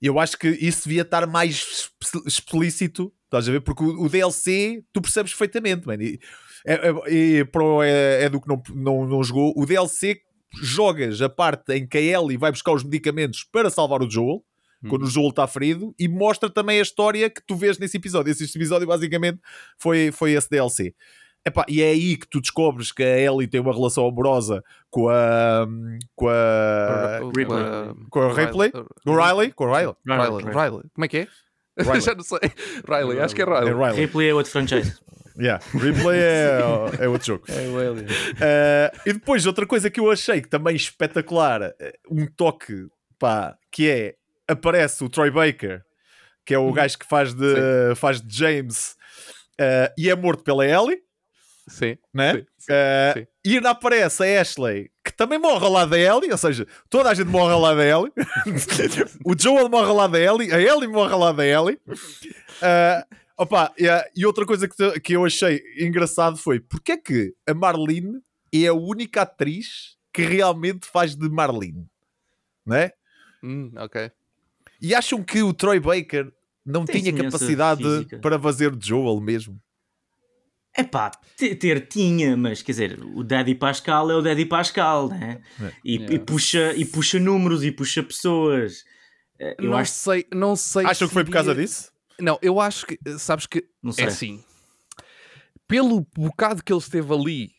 [0.00, 3.60] Eu acho que isso devia estar mais exp- explícito, estás a ver?
[3.60, 6.02] Porque o, o DLC tu percebes perfeitamente, mano.
[6.02, 6.20] E,
[6.66, 10.20] é, é, e para o é, é do que não, não, não jogou, o DLC
[10.62, 14.44] jogas a parte em que a Ellie vai buscar os medicamentos para salvar o Joel,
[14.88, 18.30] quando o Joel está ferido, e mostra também a história que tu vês nesse episódio.
[18.30, 19.40] Esse episódio basicamente
[19.78, 20.94] foi, foi esse DLC.
[21.46, 25.08] Epá, e é aí que tu descobres que a Ellie tem uma relação amorosa com
[25.08, 25.64] a.
[26.16, 27.20] com a.
[27.36, 27.64] Ripley.
[28.10, 28.72] Com a Ripley?
[28.72, 29.52] Com o Riley?
[29.52, 29.94] Com o Riley?
[30.04, 30.44] Riley.
[30.44, 30.82] Riley.
[30.92, 31.28] Como é que é?
[31.78, 32.00] Riley.
[32.02, 32.40] Já não sei.
[32.88, 33.74] Riley, acho que é É Riley.
[33.74, 33.94] Riley.
[33.94, 34.98] Ripley é outro franchise.
[35.38, 35.62] Yeah.
[35.74, 36.60] Replay é,
[37.00, 37.44] é outro jogo.
[37.52, 38.06] É o Alien.
[38.06, 41.72] Uh, e depois, outra coisa que eu achei que também espetacular, uh,
[42.10, 44.14] um toque, pá, que é,
[44.48, 45.82] aparece o Troy Baker,
[46.44, 48.96] que é o gajo que faz de, faz de James,
[49.60, 51.02] uh, e é morto pela Ellie,
[51.68, 51.96] Sim.
[52.14, 52.32] né?
[52.34, 53.26] Sim, sim, Uh, sim.
[53.44, 57.10] E ainda aparece a Ashley, que também morre ao lado da Ellie, ou seja, toda
[57.10, 58.12] a gente morre ao lado da Ellie.
[59.24, 61.78] o Joel morre ao lado da Ellie, a Ellie morre ao lado da Ellie.
[61.86, 66.92] Uh, opa, e, uh, e outra coisa que, te- que eu achei engraçado foi porque
[66.92, 68.20] é que a Marlene
[68.52, 71.86] é a única atriz que realmente faz de Marlene,
[72.64, 72.90] né?
[73.42, 74.10] Hum, ok.
[74.80, 76.32] E acham que o Troy Baker
[76.64, 78.18] não Tem tinha capacidade física.
[78.18, 79.60] para fazer de Joel mesmo?
[80.76, 85.40] É pá, ter tinha, mas quer dizer, o Daddy Pascal é o Daddy Pascal, né?
[85.84, 86.14] E, Yeah.
[86.14, 88.84] e puxa, e puxa números e puxa pessoas.
[89.38, 90.82] Eh, Eu não acho sei, não sei.
[90.84, 91.90] Acham se que foi por causa disso?
[92.20, 94.04] Não, eu acho que, sabes que não sei.
[94.04, 94.44] é assim.
[95.66, 97.50] Pelo bocado que ele esteve ali,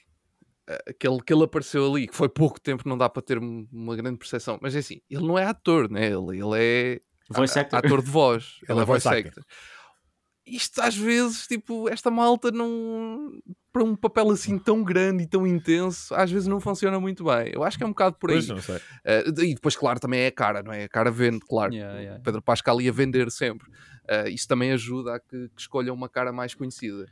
[0.67, 3.37] eh, que ele, que ele apareceu ali, que foi pouco tempo, não dá para ter
[3.37, 6.05] um- uma grande percepção, mas é assim, ele não é ator, né?
[6.05, 7.79] Ele, ele é Voice actor.
[7.79, 8.53] ator de voz.
[8.69, 9.43] Ele é voice actor.
[10.47, 13.39] Isto às vezes, tipo, esta malta não.
[13.71, 17.51] Para um papel assim tão grande e tão intenso, às vezes não funciona muito bem.
[17.53, 18.37] Eu acho que é um bocado por aí.
[18.37, 18.79] Pois, não sei.
[19.05, 20.85] Eh, e depois, claro, também é a cara, não é?
[20.85, 21.73] A cara vende, claro.
[21.73, 22.23] Yeah, yeah.
[22.23, 23.67] Pedro Pascal ia vender sempre.
[24.07, 27.05] Eh, isso também ajuda a que, que escolham uma cara mais conhecida.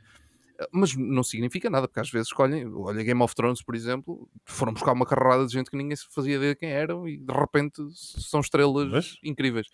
[0.58, 2.66] Eh, Mas não significa nada, porque às vezes escolhem.
[2.74, 6.06] Olha, Game of Thrones, por exemplo, foram buscar uma carrada de gente que ninguém se
[6.10, 9.66] fazia ideia quem eram e de repente são estrelas Mas- incríveis.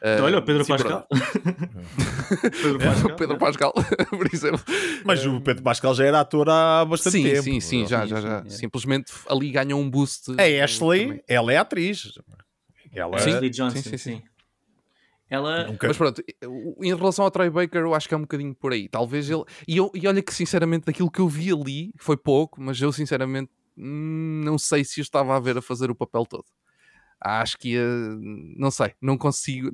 [0.00, 1.06] Eh, Olha, o Pedro sim, Pascal.
[2.62, 3.16] Pedro pronto.
[3.16, 3.72] Pedro Pascal,
[4.10, 4.60] por exemplo.
[5.04, 7.42] Mas o Pedro Pascal já era ator há bastante Sim, tempo.
[7.42, 8.42] sim, sim, já, Sim, já, sim, já.
[8.46, 8.50] é.
[8.50, 10.30] Simplesmente ali ganham um boost.
[10.38, 11.22] A eh, Ashley, também.
[11.26, 12.12] ela é atriz.
[12.92, 13.16] Ela.
[13.16, 14.22] Ashley Johnson, sim, sim, sim, sim.
[15.30, 15.66] Ela.
[15.66, 16.22] nunca- Mas pronto,
[16.82, 18.88] em relação ao Troy Baker, eu acho que é um bocadinho por aí.
[18.88, 19.44] Talvez ele.
[19.66, 22.90] E, eu- e olha que sinceramente, daquilo que eu vi ali, foi pouco, mas eu
[22.92, 26.44] sinceramente hum, não sei se eu estava a ver a fazer o papel todo.
[27.20, 27.84] Acho que ia.
[28.56, 29.70] Não sei, não consigo.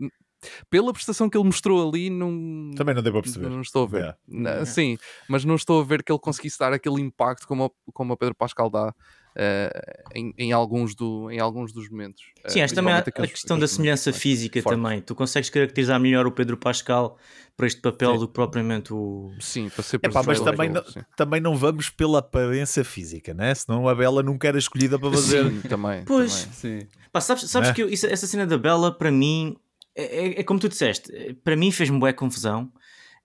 [0.69, 2.71] Pela prestação que ele mostrou ali, não.
[2.77, 3.49] Também não deu para perceber.
[3.49, 4.17] Não estou a ver.
[4.31, 4.67] Yeah.
[4.67, 8.13] Sim, mas não estou a ver que ele conseguisse dar aquele impacto como, o- como
[8.13, 8.95] o Pedro Pascal dá
[9.37, 12.23] eh, em, em alguns do, em alguns dos momentos.
[12.45, 14.83] Eh, Sim, acho também a, principalmente a questão da semelhança física fortes.
[14.83, 15.01] também.
[15.01, 17.19] Tu consegues caracterizar melhor o Pedro Pascal
[17.57, 18.19] para este papel Sim.
[18.19, 19.33] do que propriamente o.
[19.41, 21.01] Sim, para ser Epá, mas também não, sim.
[21.17, 23.55] também não vamos pela aparência física, né?
[23.55, 25.45] Senão a Bela nunca era escolhida para fazer.
[25.51, 26.05] Sim, também.
[26.05, 26.45] Pois.
[26.45, 26.81] também.
[26.81, 26.89] Sim.
[27.13, 27.73] Pá, sabes, sabes É.
[27.73, 29.57] que eu- isso- essa cena da Bella, para mim,
[29.97, 31.13] é, é- é como tu disseste,
[31.45, 32.71] para mim fez-me boa confusão.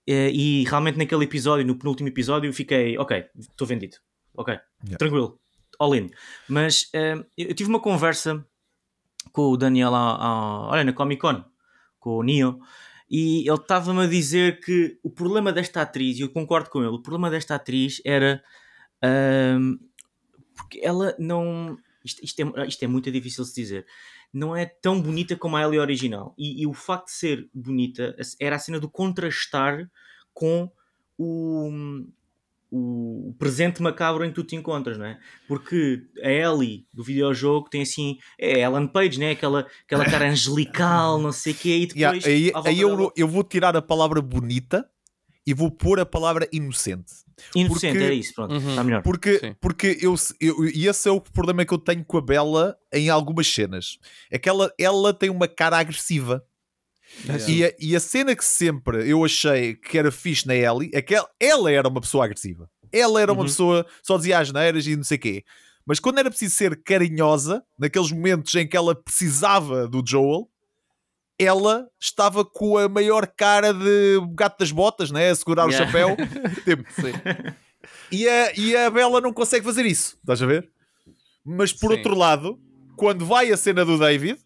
[0.06, 3.98] eh, E realmente naquele episódio, no penúltimo episódio, eu fiquei, ok, estou vendido,
[4.34, 4.96] ok, Yeah.
[4.98, 5.38] tranquilo,
[5.80, 6.10] all in.
[6.48, 8.46] Mas eh, eu tive uma conversa
[9.32, 11.44] com o Daniel, a- olha, na Comic Con,
[11.98, 12.60] com o Neo,
[13.10, 16.94] e ele estava-me a dizer que o problema desta atriz, e eu concordo com ele,
[16.94, 18.42] o problema desta atriz era
[19.02, 19.78] ahm,
[20.56, 21.76] porque ela não.
[22.04, 23.86] Isto, isto é, isto é muito difícil de dizer.
[24.32, 26.34] Não é tão bonita como a Ellie original.
[26.38, 29.90] E, e o facto de ser bonita era a cena do contrastar
[30.32, 30.70] com
[31.18, 31.68] o,
[32.70, 35.18] o presente macabro em que tu te encontras, não é?
[35.48, 38.16] Porque a Ellie do videojogo tem assim.
[38.38, 39.32] É Ellen Page, né?
[39.32, 41.76] Aquela, aquela cara angelical, não sei o quê.
[41.78, 42.24] E depois.
[42.24, 44.88] Yeah, aí aí eu, dela- eu vou tirar a palavra bonita
[45.46, 47.12] e vou pôr a palavra inocente.
[47.56, 48.52] Inocente, porque- é isso, pronto.
[48.54, 48.70] Uhum.
[48.70, 49.02] Está melhor.
[49.02, 49.56] Porque, Sim.
[49.60, 53.08] porque eu, eu, e esse é o problema que eu tenho com a Bela em
[53.08, 53.98] algumas cenas.
[54.30, 56.44] É que ela, ela tem uma cara agressiva.
[57.26, 57.50] Yeah.
[57.50, 61.02] E, a, e a cena que sempre eu achei que era fixe na Ellie é
[61.02, 62.70] que ela, ela era uma pessoa agressiva.
[62.92, 63.46] Ela era uma Uhum.
[63.46, 65.44] pessoa só dizia asneiras e não sei o quê.
[65.86, 70.48] Mas quando era preciso ser carinhosa, naqueles momentos em que ela precisava do Joel,
[71.38, 75.30] ela estava com a maior cara de gato das botas, né?
[75.30, 75.86] A segurar o Yeah.
[75.86, 76.16] chapéu.
[76.64, 76.84] Tipo,
[78.12, 80.68] e a, e a Bella não consegue fazer isso, estás a ver?
[81.44, 81.96] Mas por Sim.
[81.98, 82.58] outro lado,
[82.96, 84.38] quando vai a cena do David,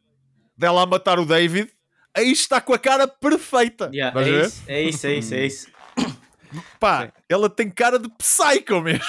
[0.56, 1.68] dela a matar o David,
[2.14, 3.90] aí está com a cara perfeita.
[3.92, 4.44] Yeah, é, ver?
[4.46, 5.66] isso, é isso, é isso, é isso.
[6.78, 9.04] Pá, ela tem cara de psycho mesmo.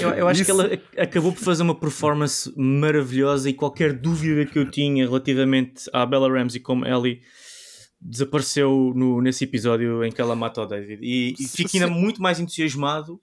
[0.00, 3.92] Eu, eu acho Isso- que ela ac- acabou por fazer uma performance maravilhosa e qualquer
[3.92, 7.20] dúvida que eu tinha relativamente à Bella Ramsey como Ellie
[8.00, 11.00] desapareceu no, nesse episódio em que ela mata o David.
[11.02, 13.20] E, e fico ainda muito mais entusiasmado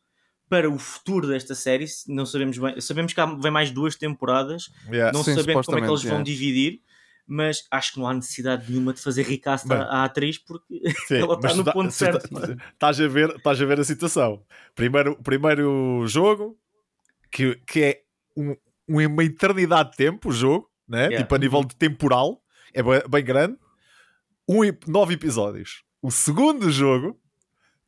[0.49, 1.86] para o futuro desta série.
[2.08, 5.13] Não sabemos bem, sabemos que há, vem mais duas temporadas, Yeah.
[5.13, 6.23] não Sim, sabemos como é que eles vão yeah.
[6.26, 6.80] dividir.
[7.25, 9.77] Mas acho que não há necessidade nenhuma de fazer recast Bem.
[9.77, 12.27] à, à atriz porque Sim, ela está no tá- ponto certo.
[12.29, 14.43] tá- Estás a, ver, estás a ver a situação.
[14.75, 16.57] Primeiro, primeiro jogo,
[17.31, 18.01] que, que é
[18.36, 18.55] um,
[18.88, 21.03] uma eternidade de tempo, o jogo, né?
[21.05, 21.17] Yeah.
[21.19, 23.57] tipo a nível de temporal, é bem, bem grande.
[24.47, 25.83] Um, nove episódios.
[26.01, 27.17] O segundo jogo,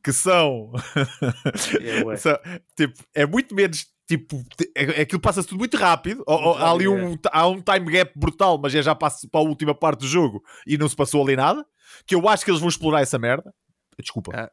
[0.02, 0.72] que são,
[2.12, 2.38] É, são,
[2.74, 3.86] tipo, é muito menos.
[4.06, 6.22] Tipo, te- é, aquilo passa-se tudo muito rápido.
[6.26, 9.44] Ou há ali um, há um time gap brutal, mas é já passa para a
[9.44, 11.64] última parte do jogo e não se passou ali nada.
[12.06, 13.52] Que eu acho que eles vão explorar essa merda.
[13.98, 14.32] Desculpa.
[14.34, 14.50] Ah.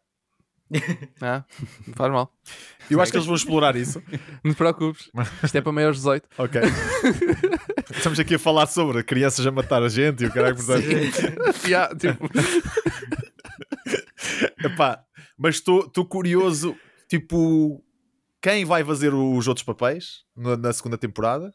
[1.22, 1.46] Ah,
[1.96, 2.34] faz mal.
[2.90, 4.02] Eu acho que eles vão explorar isso.
[4.44, 5.08] Não te preocupes.
[5.44, 6.28] Isto é para maiores 18.
[6.36, 6.62] Ok.
[7.96, 10.84] Estamos aqui a falar sobre crianças a matar a gente e o caralho, portanto.
[11.68, 12.28] Yeah, tipo,
[14.64, 15.04] Epá,
[15.38, 16.76] mas estou curioso,
[17.08, 17.84] tipo,
[18.44, 21.52] quem vai fazer os outros papéis na, na segunda temporada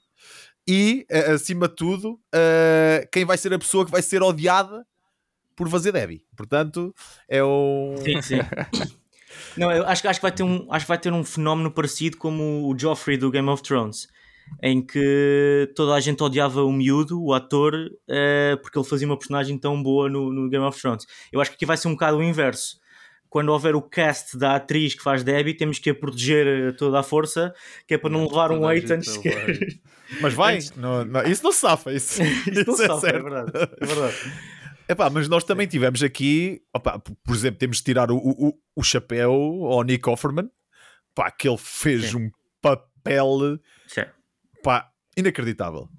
[0.66, 4.84] e, acima de tudo, eh, quem vai ser a pessoa que vai ser odiada
[5.54, 6.24] por fazer Debbie.
[6.36, 6.94] Portanto,
[7.28, 7.94] é o.
[8.04, 8.38] Sim, sim.
[9.56, 11.70] Não, eu acho, que- acho, que vai ter um, acho que vai ter um fenómeno
[11.70, 14.08] parecido como o Joffrey do Game of Thrones,
[14.62, 17.74] em que toda a gente odiava o miúdo, o ator,
[18.08, 21.06] eh, porque ele fazia uma personagem tão boa no, no Game of Thrones.
[21.30, 22.78] Eu acho que aqui vai ser um bocado o inverso.
[23.30, 26.98] Quando houver o cast da atriz que faz Debbie, temos que a proteger eh, toda
[27.00, 27.54] a força,
[27.86, 29.28] que é para não levar um hate antes a que.
[30.22, 31.92] Mas vai, não- não, isso não se safa.
[31.92, 33.22] Isso, Isto não isso é sabe, é certo.
[33.22, 33.52] verdade.
[33.80, 34.16] É verdade.
[34.90, 38.58] Epá, mas nós também tivemos aqui, opá, p- por exemplo, temos de tirar o, o,
[38.74, 39.30] o chapéu
[39.66, 40.48] ao Nick Offerman,
[41.14, 42.16] pá, que ele fez Sim.
[42.16, 42.30] um
[42.62, 44.14] papel Certo.
[44.62, 45.90] pá, inacreditável.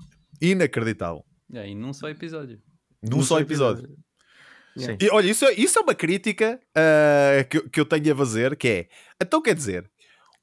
[0.41, 1.23] Inacreditável.
[1.51, 2.59] Yeah, e num só episódio.
[3.03, 3.95] Num só episódio.
[4.85, 4.97] Sim.
[4.99, 8.15] E olha, isso, é- isso é uma crítica ah, que, eu- que eu tenho a
[8.15, 8.87] fazer, que é,
[9.21, 9.89] então quer dizer,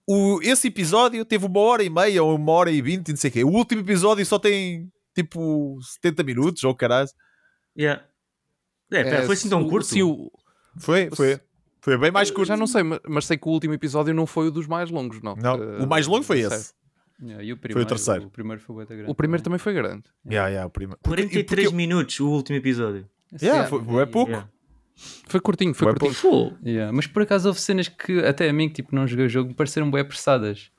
[0.09, 3.31] o, esse episódio teve uma hora e meia ou uma hora e vinte, não sei
[3.31, 3.44] o quê.
[3.44, 7.09] O último episódio só tem tipo 70 minutos ou caralho.
[7.79, 8.05] Yeah.
[8.92, 9.87] É, pera, foi assim tão o- curto?
[9.87, 10.31] se o-
[10.79, 11.40] Foi, foi.
[11.81, 12.49] Foi bem mais eu curto.
[12.49, 14.90] já não sei, mas, mas sei que o último episódio não foi o dos mais
[14.90, 15.35] longos, não.
[15.37, 16.75] Não, Eh, o mais longo foi esse.
[17.22, 18.27] Yeah, e o, primeiro, terceiro.
[18.27, 19.11] O primeiro foi muito grande.
[19.11, 20.03] O primeiro também foi grande.
[20.29, 20.99] Yeah, yeah, o primeiro.
[21.03, 23.09] Porque- 43 porque- minutos o último episódio.
[23.41, 24.31] Yeah, foi- foi pouco.
[24.31, 24.49] Yeah.
[25.29, 26.15] Foi curtinho, foi Bué curtinho.
[26.15, 26.57] Full.
[26.65, 29.29] Yeah, Mas por acaso houve cenas que até a mim, que tipo, não joguei o
[29.29, 30.71] jogo, me pareceram bem apressadas.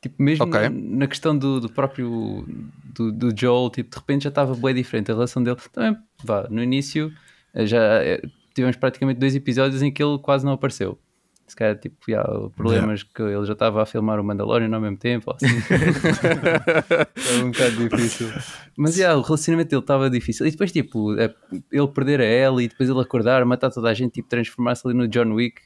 [0.00, 0.60] Tipo, mesmo Ok.
[0.60, 2.46] na, na questão do, do próprio
[2.94, 5.56] do, do Joel, tipo, de repente já estava bem diferente a relação dele.
[5.72, 7.10] Também, vá, no início
[7.54, 8.22] eh, já eh,
[8.54, 10.98] tivemos praticamente dois episódios em que ele quase não apareceu.
[11.46, 12.24] Se calhar, tipo, já,
[12.56, 15.46] problemas que ele já estava a filmar o Mandalorian ao mesmo tempo, assim.
[17.14, 18.32] Estava um bocado difícil.
[18.76, 20.46] Mas já, o relacionamento dele estava difícil.
[20.46, 21.34] E depois, tipo, é-
[21.70, 24.96] ele perder a Ellie e depois ele acordar, matar toda a gente, tipo, transformar-se ali
[24.96, 25.60] no John Wick.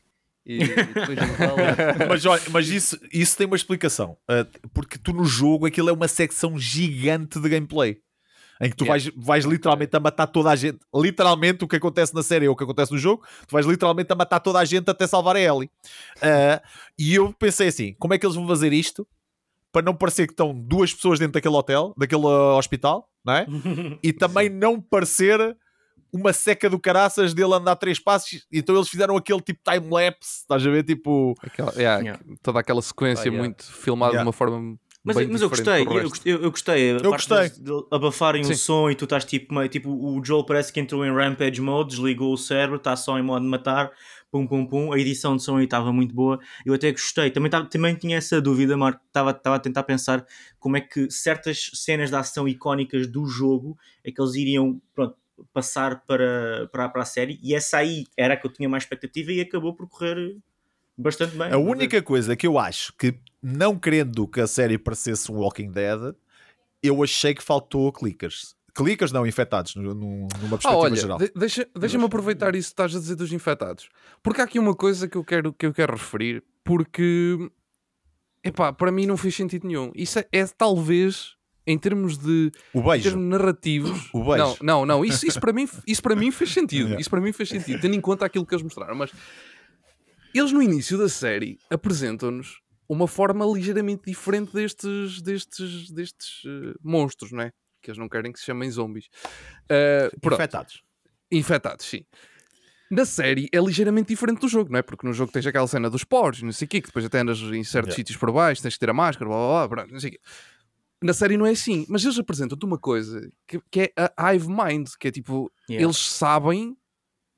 [0.45, 1.19] E, e depois
[2.09, 4.17] mas olha, mas isso, isso tem uma explicação.
[4.29, 7.99] Uh, porque tu no jogo aquilo é uma secção gigante de gameplay.
[8.61, 10.79] Em que tu vais, vais literalmente a matar toda a gente.
[10.94, 13.25] Literalmente o que acontece na série é o que acontece no jogo.
[13.47, 15.71] Tu vais literalmente a matar toda a gente até salvar a Ellie.
[16.16, 16.61] Uh,
[16.99, 19.07] e eu pensei assim: como é que eles vão fazer isto
[19.71, 23.47] para não parecer que estão duas pessoas dentro daquele hotel, daquele uh, hospital, não é?
[24.03, 25.57] e também não parecer
[26.11, 28.47] uma seca do caraças dele andar três passos.
[28.51, 30.83] Então eles fizeram aquele tipo time-lapse, estás a ver?
[30.83, 32.23] Tipo, Aquela- yeah, Yeah.
[32.42, 33.38] Toda aquela sequência Ah, yeah.
[33.38, 34.23] muito filmada Yeah.
[34.25, 34.79] de uma forma.
[35.05, 35.93] Mas, bem mas eu gostei, eu
[36.25, 36.91] eu, eu gostei.
[36.91, 37.49] A Eu gostei.
[37.51, 38.53] de abafarem Sim.
[38.53, 41.61] o som e tu estás tipo, meio, tipo, o Joel parece que entrou em Rampage
[41.61, 43.91] Mode, desligou o cérebro, está só em modo de matar,
[44.31, 44.93] pum pum pum.
[44.93, 46.39] A edição de som aí estava muito boa.
[46.67, 47.31] Eu até gostei.
[47.31, 49.01] Também, tava- também tinha essa dúvida, Marco.
[49.07, 50.27] Estava estava a tentar pensar
[50.59, 55.17] como é que certas cenas de ação icónicas do jogo é que eles iriam pronto,
[55.53, 57.39] passar para, para, para a série.
[57.43, 60.37] E essa aí era a que eu tinha mais expectativa e acabou por correr
[60.99, 61.53] bastante bem.
[61.53, 65.71] A única coisa que eu acho que, não querendo que a série parecesse um Walking
[65.71, 66.15] Dead,
[66.83, 68.57] eu achei que faltou clickers.
[68.75, 71.19] Clickers não, infectados, no- no- numa Ah, perspectiva olha, geral.
[71.19, 73.89] de- deixa- deixa-me aproveitar isso que estás a dizer dos infectados.
[74.23, 77.37] Porque há aqui uma coisa que eu quero, que eu quero referir, porque
[78.45, 79.91] epá, para mim não fez sentido nenhum.
[79.95, 81.35] Isso é, é talvez,
[81.67, 83.11] em termos de O em beijo.
[83.11, 84.09] termos narrativos.
[84.13, 84.39] O beijo.
[84.39, 85.05] Não, não, não.
[85.05, 86.95] Isso, isso, para mim, isso para mim fez sentido.
[87.01, 88.95] Isso para mim fez sentido, tendo em conta aquilo que eles mostraram.
[88.95, 89.11] Mas
[90.35, 97.33] eles no início da série apresentam-nos uma forma ligeiramente diferente destes, destes, destes eh, monstros,
[97.33, 97.53] não é?
[97.83, 99.09] Que eles não querem que se chamem zombies.
[100.21, 100.35] Pronto.
[100.37, 100.83] Infectados.
[101.31, 102.05] Infectados, sim.
[102.91, 104.83] Na série é ligeiramente diferente do jogo, não é?
[104.83, 107.19] Porque no jogo tens aquela cena dos poros, não sei o quê, que depois até
[107.21, 107.95] andas em certos Yeah.
[107.97, 110.21] sítios por baixo, tens que ter a máscara, blá blá blá, não sei o quê.
[111.03, 114.49] Na série não é assim, mas eles apresentam-te uma coisa que, que é a Hive
[114.49, 115.85] Mind, que é tipo, Yeah.
[115.85, 116.75] eles sabem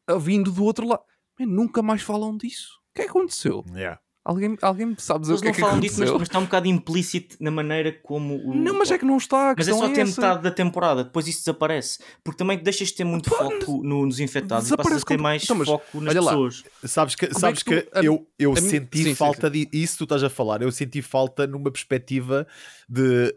[0.07, 1.03] a vindo do outro lado.
[1.39, 2.80] Man, nunca mais falam disso.
[2.91, 3.65] O que é que aconteceu?
[3.75, 4.01] Yeah.
[4.23, 6.19] Alguém, alguém sabe dizer Eles o que é não que falam disso, mas, aconteceu?
[6.19, 8.55] mas está um bocado implícito na maneira como o.
[8.55, 9.53] Não, mas é que não está.
[9.53, 10.21] A Mas é só até essa.
[10.21, 11.99] metade da temporada, depois isso desaparece.
[12.23, 15.19] Porque também deixas de ter muito foco no- nos infectados e passas desaparece a ter
[15.19, 16.21] mais Então, foco nas lá.
[16.23, 16.63] pessoas.
[16.85, 19.15] Sabes que, é sabes que que, tu- a- eu, eu a mim- senti sim, sim,
[19.15, 20.61] falta de isso que tu estás a falar.
[20.61, 22.47] Eu senti falta numa perspectiva
[22.89, 23.35] de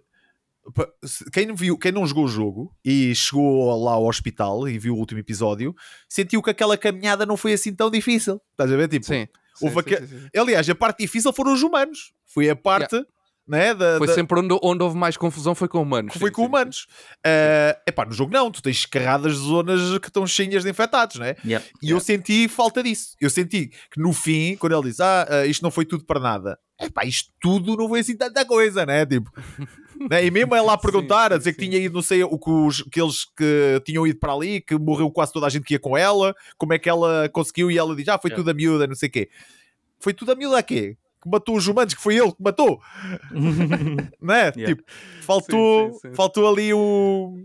[1.31, 4.95] quem não, viu, quem não jogou o jogo e chegou lá ao hospital e viu
[4.95, 5.73] o último episódio,
[6.07, 8.39] sentiu que aquela caminhada não foi assim tão difícil.
[8.51, 8.87] Estás a ver?
[8.87, 9.27] Tipo, Sim.
[9.55, 10.39] Sim, sim, sim, sim.
[10.39, 12.13] Aliás, a parte difícil foram os humanos.
[12.25, 13.05] Foi a parte
[13.47, 16.13] né, da, Foi da- sempre onde, onde houve mais confusão foi com humanos.
[16.17, 16.87] foi sim, com sim, humanos.
[17.23, 21.17] É epá, no jogo não, tu tens carradas de zonas que estão cheias de infectados,
[21.17, 21.35] né?
[21.45, 21.65] Yeah.
[21.81, 23.15] E eu senti falta disso.
[23.19, 26.19] Eu senti que no fim, quando ele diz, ah, ah, isto não foi tudo para
[26.19, 26.57] nada.
[26.79, 29.05] Epá, isto tudo não foi assim tanta coisa, né?
[29.05, 29.29] Tipo,
[30.09, 30.25] né?
[30.25, 31.69] E mesmo ela a perguntar, Sim, a dizer sim, que sim.
[31.71, 34.75] tinha ido, não sei, o que, os, que eles que tinham ido para ali, que
[34.77, 37.77] morreu quase toda a gente que ia com ela, como é que ela conseguiu, e
[37.77, 38.41] ela diz, ah, foi Yeah.
[38.41, 39.29] tudo a miúda, não sei o quê.
[39.99, 40.97] Foi tudo a miúda a quê?
[41.23, 42.79] Que matou os humanos, que foi ele que matou,
[44.21, 44.51] não é?
[44.55, 44.65] Yeah.
[44.75, 44.83] Tipo,
[45.21, 46.13] faltou, Sim, sim, sim.
[46.15, 47.35] faltou ali o.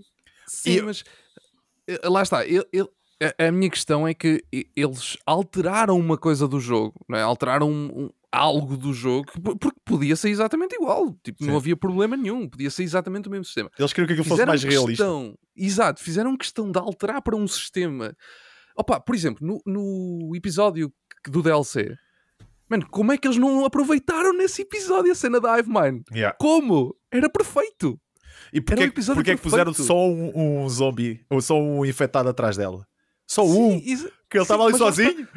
[0.47, 1.05] Sim, E- mas
[1.87, 2.45] eh, lá está.
[2.47, 2.89] ele- ele-
[3.39, 4.45] a, a minha questão é que
[4.77, 7.23] eles alteraram uma coisa do jogo, não é?
[7.23, 9.27] alteraram um- um- algo do jogo
[9.59, 11.13] porque podia ser exatamente igual.
[11.25, 11.57] Tipo, não Sim.
[11.57, 13.71] havia problema nenhum, podia ser exatamente o mesmo sistema.
[13.79, 14.87] Eles queriam que aquilo fosse mais realista.
[15.05, 18.15] questão, exato, fizeram questão de alterar para um sistema.
[18.77, 20.93] Opa, por exemplo, no, no episódio
[21.27, 21.97] do DLC,
[22.69, 26.03] mano, como é que eles não aproveitaram nesse episódio a cena da Hive Mind?
[26.13, 26.37] Yeah.
[26.41, 26.95] Como?
[27.13, 27.99] Era perfeito.
[28.53, 29.87] E porquê, um episódio porquê que puseram perfeito.
[29.87, 32.87] só um, um zombie ou só um infectado atrás dela?
[33.27, 33.83] Só Sim, um?
[33.85, 35.29] exa- Que ele estava ali sozinho?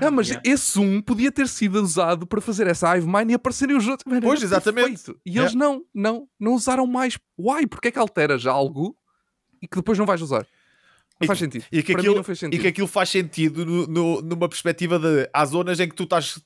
[0.00, 0.42] Ah, mas Yeah.
[0.50, 4.04] esse um podia ter sido usado para fazer essa Hive Mind e aparecerem os outros.
[4.04, 4.88] Mano, Pois, era exatamente.
[4.96, 5.20] perfeito.
[5.24, 7.16] E eles não, não, não usaram mais.
[7.38, 7.66] Why?
[7.68, 8.96] Porque é que alteras algo
[9.62, 10.40] e que depois não vais usar?
[11.20, 11.64] Não E faz sentido.
[11.70, 12.60] E que, aquilo, não fez e sentido.
[12.62, 16.40] que aquilo faz sentido no- no- numa perspectiva de há zonas em que tu estás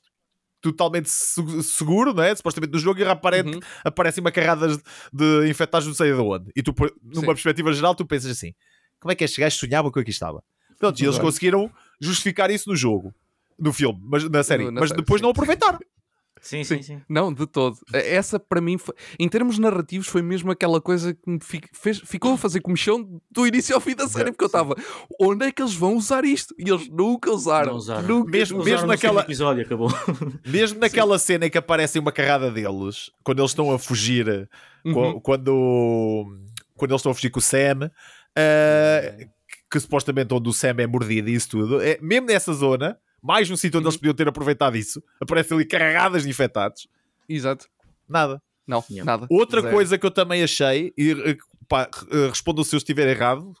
[0.71, 2.35] totalmente se- seguro, não é?
[2.35, 3.59] Supostamente no jogo e aparente, Uhum.
[3.83, 4.67] aparecem uma carrada
[5.13, 6.51] de, infectados não sei de onde.
[6.55, 6.73] E tu,
[7.03, 7.25] numa Sim.
[7.27, 8.53] perspectiva geral, tu pensas assim:
[8.99, 10.43] como é que estes gajos sonhavam que eu aqui estava?
[10.79, 13.13] Pronto, e eles conseguiram justificar isso no jogo,
[13.57, 15.23] no filme, mas, na série, No- na mas série, depois sim.
[15.23, 15.79] não aproveitaram.
[16.41, 17.01] Sim, sim, sim.
[17.09, 17.77] Não, de todo.
[17.91, 21.99] Essa para mim, foi- em termos narrativos, foi mesmo aquela coisa que me fi- fez-
[21.99, 24.75] ficou a fazer comichão do início ao fim da série, porque eu estava,
[25.19, 26.53] onde é que eles vão usar isto?
[26.59, 27.71] E eles nunca usaram.
[27.71, 28.07] Não usaram.
[28.07, 28.81] Nunca Mesmo- usaram.
[28.81, 29.87] No naquela- episódio, acabou.
[30.45, 34.47] Mesmo naquela cena em que aparecem uma carrada deles, quando eles estão a fugir,
[34.85, 34.93] Uhum.
[35.13, 36.37] qu- quando,
[36.75, 37.89] quando eles estão a fugir com o Sam,
[38.37, 39.27] uh, que,
[39.71, 43.49] que supostamente onde o Sam é mordido e isso tudo, é, mesmo nessa zona, mais
[43.49, 43.89] um sítio onde Uhum.
[43.89, 46.87] eles podiam ter aproveitado isso, aparecem ali carregadas de infectados.
[47.27, 47.67] Exato.
[48.07, 48.41] Nada.
[48.67, 49.05] Não, Yeah.
[49.11, 49.27] nada.
[49.29, 49.73] Outra Zero.
[49.73, 53.53] coisa que eu também achei, e eh, pá, eh, respondam se eu estiver errado,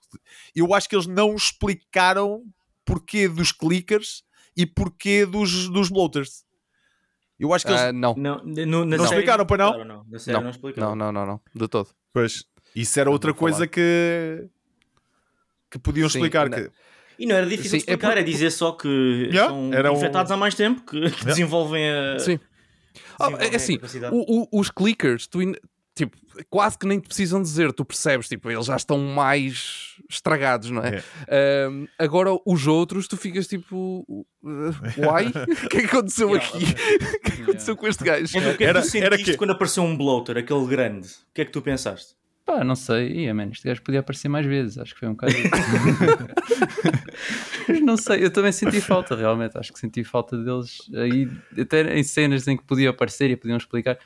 [0.55, 2.43] eu acho que eles não explicaram
[2.83, 4.23] porquê dos clickers
[4.57, 6.43] e porquê dos, dos bloaters.
[7.39, 7.81] Eu acho que eles.
[7.81, 8.15] Ah, não.
[8.15, 9.83] Não, no, na Não explicaram, pois não?
[9.83, 10.05] não.
[10.09, 11.41] Na série não, Não, não, não, não, não.
[11.53, 11.89] De todo.
[12.13, 13.39] Pois, isso era Não outra falar.
[13.39, 14.47] coisa que
[15.69, 16.49] que podiam Sim, explicar.
[16.49, 16.71] que-
[17.17, 18.87] E não era difícil Sim, de é explicar, por- é dizer só que
[19.31, 22.19] Yeah, são era um- infectados há mais tempo que, que desenvolvem a.
[22.19, 22.39] Sim.
[23.19, 23.79] Ah, desenvolvem é a assim.
[24.11, 25.59] O- o- os clickers, tu ainda-
[25.95, 26.17] tipo,
[26.49, 30.81] quase que nem te precisam dizer, tu percebes, tipo, eles já estão mais estragados, não
[30.83, 31.01] é?
[31.29, 34.25] Ahm, agora, os outros, tu ficas tipo, uh,
[34.97, 35.31] why?
[35.65, 36.47] O que é que aconteceu Yeah.
[36.49, 36.65] aqui?
[37.15, 38.37] O que é que aconteceu com este gajo?
[38.37, 40.65] Então, o que é que Era- tu sentiste era que- quando apareceu um bloater, aquele
[40.67, 41.07] grande?
[41.07, 42.13] O que é que tu pensaste?
[42.45, 43.23] Pá, não sei.
[43.23, 44.77] Ia, man, este gajo podia aparecer mais vezes.
[44.77, 45.33] Acho que foi um bocado.
[47.67, 49.57] Mas não sei, eu também senti falta, realmente.
[49.57, 51.27] Acho que senti falta deles aí,
[51.59, 53.97] até em cenas em que podia aparecer e podiam explicar.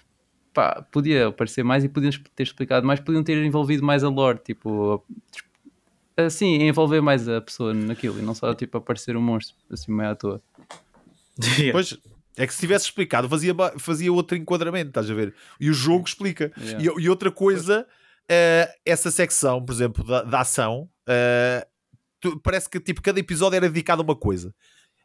[0.53, 4.39] Pá, podia aparecer mais e podiam ter explicado mais, podiam ter envolvido mais a lore,
[4.39, 5.03] tipo,
[6.17, 10.11] assim, envolver mais a pessoa naquilo e não só tipo aparecer um monstro assim meio
[10.11, 10.41] à toa.
[11.71, 11.97] Pois,
[12.35, 15.33] é que se tivesse explicado, fazia, fazia outro enquadramento, estás a ver?
[15.59, 16.51] E o jogo explica.
[16.57, 16.93] Yeah.
[16.97, 17.85] E, e outra coisa,
[18.29, 21.65] eh, essa secção, por exemplo, da, da ação, eh,
[22.19, 24.53] tu- parece que tipo, cada episódio era dedicado a uma coisa.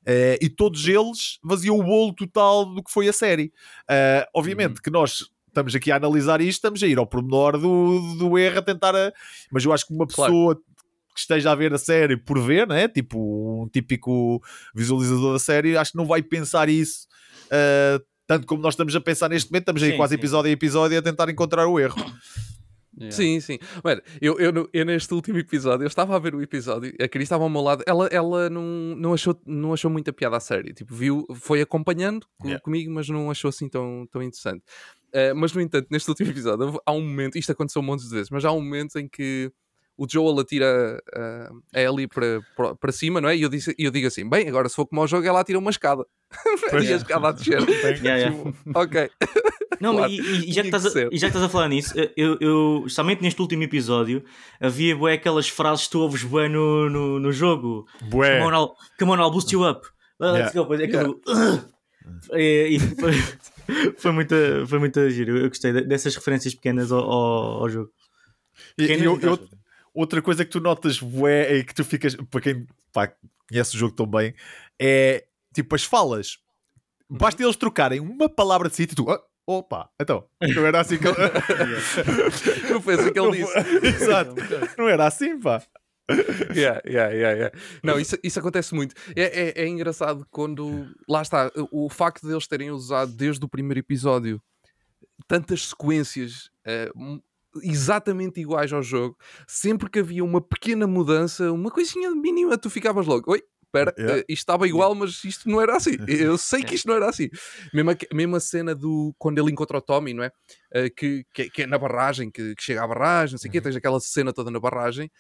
[0.06, 3.52] Eh, e todos eles vaziam o bolo total do que foi a série.
[4.34, 8.38] Obviamente que nós estamos aqui a analisar isto, estamos a ir ao pormenor do, do
[8.38, 8.94] erro, a tentar.
[8.94, 9.12] A...
[9.50, 10.30] Mas eu acho que uma Claro.
[10.32, 10.56] pessoa
[11.14, 12.88] que esteja a ver a série por ver, né?
[12.88, 14.42] tipo um típico
[14.74, 17.06] visualizador da série, acho que não vai pensar isso.
[17.50, 20.18] eh, tanto como nós estamos a pensar neste momento, estamos aí Sim, quase sim.
[20.20, 22.02] episódio a episódio a tentar encontrar o erro.
[22.96, 23.16] Yeah.
[23.16, 23.58] Sim, sim.
[23.82, 27.24] Mano, eu, eu, eu neste último episódio, eu estava a ver o episódio, a Cris
[27.24, 28.62] estava ao meu lado, ela, ela não,
[28.96, 30.72] não, achou, não achou muita piada a série.
[30.72, 32.62] Tipo, viu, foi acompanhando co- Yeah.
[32.62, 34.62] comigo, mas não achou assim tão, tão interessante.
[35.12, 38.10] Eh, mas, no entanto, neste último episódio, há um momento, isto aconteceu um monte de
[38.10, 39.50] vezes, mas há um momento em que
[39.96, 42.42] o Joel atira eh, a Ellie para,
[42.80, 43.36] para, cima, não é?
[43.36, 45.58] E eu, disse, eu digo assim: bem, agora se for como ao jogo, ela atira
[45.58, 46.04] uma escada.
[46.82, 47.60] e a escada a descer.
[48.02, 48.36] Yeah, yeah.
[48.36, 49.10] Tipo, ok.
[49.80, 51.68] Não, Claro, e, e- e já estás que a, e já que estás a falar
[51.68, 54.24] nisso, eu, eu, somente neste último episódio,
[54.60, 57.86] havia bué aquelas frases que tu ouves bué no, no, no jogo.
[58.02, 58.40] Bué.
[58.40, 59.86] Come on, I'll, come on, I'll boost you up.
[60.20, 60.38] Uh, Yeah.
[60.38, 60.66] Let's go.
[60.66, 61.20] Pois aquilo.
[62.32, 63.12] E, e foi,
[63.98, 64.36] foi muita,
[64.66, 65.38] foi muita giro.
[65.38, 67.90] Eu gostei de- dessas referências pequenas ao, ao, ao jogo.
[68.78, 69.48] E- Pequenas e eu- e eu-
[69.94, 73.12] outra coisa que tu notas bué, é que tu ficas, para quem pá,
[73.48, 74.34] conhece o jogo tão bem,
[74.80, 76.38] é tipo as falas.
[77.08, 80.98] Basta eles trocarem uma palavra de sítio e tu, "Ah, opa, então, não era assim
[80.98, 81.16] que ele...
[82.72, 83.58] Não foi assim que ele disse.
[84.04, 84.34] Exato,
[84.78, 85.62] não era assim, pá.
[86.54, 87.58] Yeah, yeah, yeah, yeah.
[87.82, 88.94] Não, isso, isso acontece muito.
[89.16, 90.86] É, é, é engraçado quando.
[91.08, 94.40] Lá está, o facto de eles terem usado desde o primeiro episódio
[95.26, 96.50] tantas sequências
[96.94, 97.22] m-
[97.62, 99.16] exatamente iguais ao jogo,
[99.46, 103.30] sempre que havia uma pequena mudança, uma coisinha mínima, tu ficavas logo.
[103.32, 103.42] Oi,
[103.74, 104.18] espera, Yeah.
[104.20, 105.96] eh, isto estava igual, mas isto não era assim.
[106.08, 107.28] Eu sei que isto não era assim.
[107.72, 110.30] Mesmo a, mesmo a cena do quando ele encontra o Tommy, não é?
[110.72, 113.48] Eh, que, que, é- que é na barragem, que, que chega à barragem, não sei
[113.48, 115.10] o quê, tens aquela cena toda na barragem.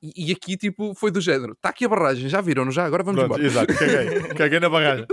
[0.00, 2.84] E, e aqui, tipo, foi do género: está aqui a barragem, já viram, já?
[2.84, 3.44] Agora vamos Pronto, embora.
[3.44, 5.06] exato, caguei, caguei na barragem.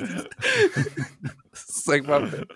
[1.54, 2.48] Segue para a frente.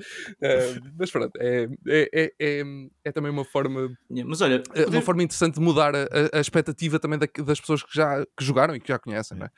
[0.41, 2.63] Eh, mas pronto, é, é, é, é,
[3.05, 6.37] é também uma forma, Yeah, Mas olha, é uma forma interessante de mudar a, a-
[6.37, 9.45] a expectativa também da- das pessoas que já que jogaram e que já conhecem, não
[9.45, 9.49] é?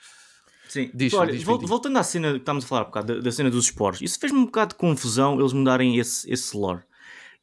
[0.72, 0.90] Sim.
[0.94, 1.68] Diz, Olha, diz, vol- Vitinho.
[1.68, 4.18] voltando à cena que estávamos a falar há bocado, da, da cena dos esportes, isso
[4.18, 6.82] fez-me um bocado de confusão eles mudarem esse, esse lore.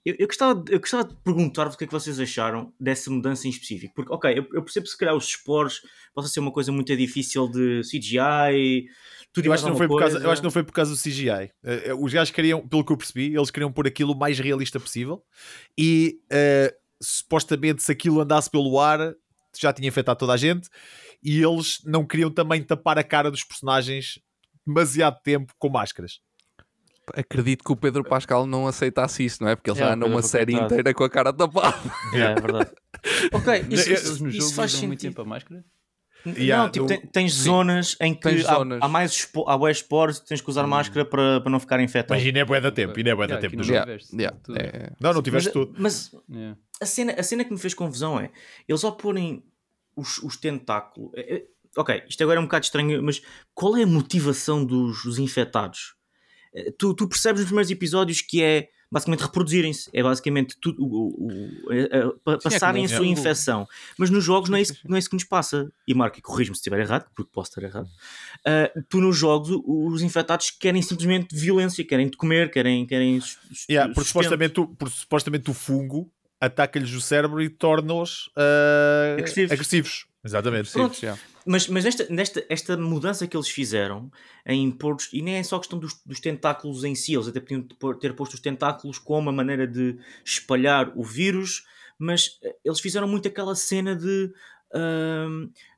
[0.02, 3.10] Eu, eu, gostava, de- eu gostava de perguntar-vos o que é que vocês acharam dessa
[3.10, 3.92] mudança em específico.
[3.94, 5.82] Porque, ok, eu, eu percebo se calhar os esportes
[6.14, 8.86] possa ser uma coisa muito difícil de CGI,
[9.34, 10.90] tudo Eu acho, que não foi por causa, eu acho que não foi por causa
[10.92, 11.28] do CGI.
[11.30, 11.50] Eh,
[11.90, 14.80] eh, os gajos queriam, pelo que eu percebi, eles queriam pôr aquilo o mais realista
[14.80, 15.22] possível
[15.76, 19.14] e eh, supostamente se aquilo andasse pelo ar
[19.61, 20.68] já tinha afetado toda a gente
[21.22, 24.18] e eles não queriam também tapar a cara dos personagens
[24.66, 26.20] demasiado tempo com máscaras.
[27.14, 29.56] Acredito que o Pedro Pascal não aceitasse isso, não é?
[29.56, 31.74] Porque ele já É, o anda uma série inteira com a cara tapada.
[32.14, 32.70] É, é verdade.
[33.32, 35.11] ok, isso, Eles isso, isso jogo faz usam muito sentido.
[35.12, 35.64] tempo a máscara?
[36.26, 37.42] Yeah, não, tipo, tem- tens Sim.
[37.44, 38.78] zonas em que Tens há, zonas.
[38.82, 42.14] há mais expo, há esportes, tens que usar máscara para, para não ficar infectado.
[42.18, 42.22] Mas
[42.54, 43.80] é da tempo, ainda é bué da Yeah, tempo aqui no não jogo.
[43.86, 44.58] tiveste Yeah, tudo.
[44.58, 45.74] é- Não, não tiveste mas, tudo.
[45.78, 46.58] mas Yeah.
[46.80, 48.30] a cena, a cena que me fez confusão é
[48.68, 49.42] eles ao porem
[49.96, 51.10] os, os tentáculos.
[51.14, 51.44] é- é-
[51.76, 53.22] ok, isto agora é um bocado estranho, mas
[53.54, 55.94] qual é a motivação dos, dos infectados?
[56.54, 61.26] Eh, Tu, tu percebes nos primeiros episódios que é basicamente reproduzirem-se, é basicamente tudo, o,
[61.66, 63.68] o- é- é pa- passarem a sua infecção.
[63.99, 65.70] Mas nos jogos não é, isso, não é isso que nos passa.
[65.86, 67.89] E Marco, e corrijo-me se estiver errado, porque posso estar errado.
[68.47, 72.86] Ah, tu nos jogos, os infectados querem simplesmente violência, querem te comer, querem.
[72.86, 73.20] querem
[73.68, 76.11] Yeah, porque, supostamente, porque supostamente o fungo
[76.41, 79.53] ataca-lhes o cérebro e torna-os ah, Agressivos.
[79.53, 80.07] agressivos.
[80.24, 80.68] Exatamente.
[80.68, 80.99] Sim, Pronto.
[81.01, 81.16] já.
[81.47, 84.11] Mas, mas esta, nesta, esta mudança que eles fizeram
[84.45, 87.62] em pôr, e nem é só questão dos, dos tentáculos em si, eles até podiam
[87.99, 91.64] ter posto os tentáculos como uma maneira de espalhar o vírus,
[91.99, 94.30] mas eh, eles fizeram muito aquela cena de.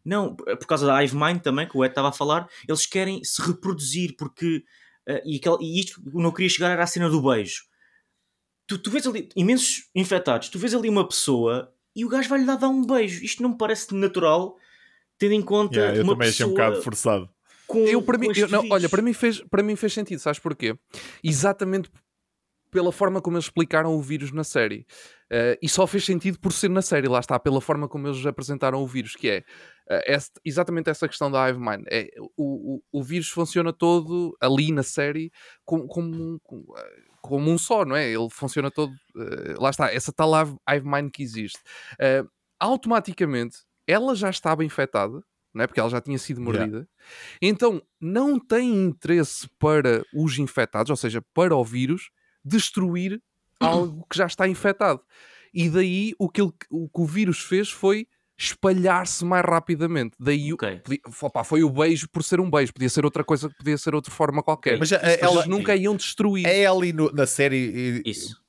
[0.05, 3.23] não, por causa da Hive Mind também, que o Ed estava a falar, eles querem
[3.25, 4.65] se reproduzir porque.
[5.07, 7.23] eh, e, aquela- e isto o que eu não queria chegar era a cena do
[7.23, 7.65] beijo.
[8.71, 12.45] Tu, tu vês ali imensos infectados, tu vês ali uma pessoa e o gajo vai-lhe
[12.47, 13.25] dar, dar um beijo.
[13.25, 14.57] Isto não me parece natural,
[15.19, 17.29] tendo em conta Yeah, eu uma também achei um pessoa bocado forçado.
[17.67, 20.21] com, Eu, para com mim, eu- não, olha, para mim, fez, para mim fez sentido,
[20.21, 20.77] sabes porquê?
[21.23, 21.91] Exatamente
[22.71, 24.87] pela forma como eles explicaram o vírus na série.
[25.29, 28.25] Eh, e só fez sentido por ser na série, lá está, pela forma como eles
[28.25, 29.45] apresentaram o vírus, que é
[30.07, 31.85] este- exatamente essa questão da Hive Mind.
[31.91, 35.33] É, o, o, o vírus funciona todo ali na série
[35.65, 38.09] como, como, um- como, eh, como um só, não é?
[38.11, 38.93] Ele funciona todo.
[39.17, 40.31] eh, lá está, essa tal
[40.69, 41.59] Hive- Mind que existe.
[41.99, 42.25] Eh,
[42.59, 45.21] automaticamente, ela já estava infectada,
[45.53, 45.67] não é?
[45.67, 46.59] Porque ela já tinha sido Yeah.
[46.67, 46.89] mordida.
[47.43, 52.11] Então, não tem interesse para os infectados, ou seja, para o vírus,
[52.45, 53.21] destruir
[53.59, 55.03] algo que já está infectado.
[55.53, 58.07] E daí o que, ele- o, que o vírus fez foi
[58.41, 60.17] espalhar-se mais rapidamente.
[60.19, 60.77] Daí o- Ok.
[60.79, 63.95] podia- opá, foi o beijo por ser um beijo, podia ser outra coisa, podia ser
[63.95, 64.79] outra forma qualquer.
[64.79, 66.47] Mas ela- eles nunca iam destruir.
[66.47, 68.01] É ali no- na série.
[68.05, 68.41] e- Isso.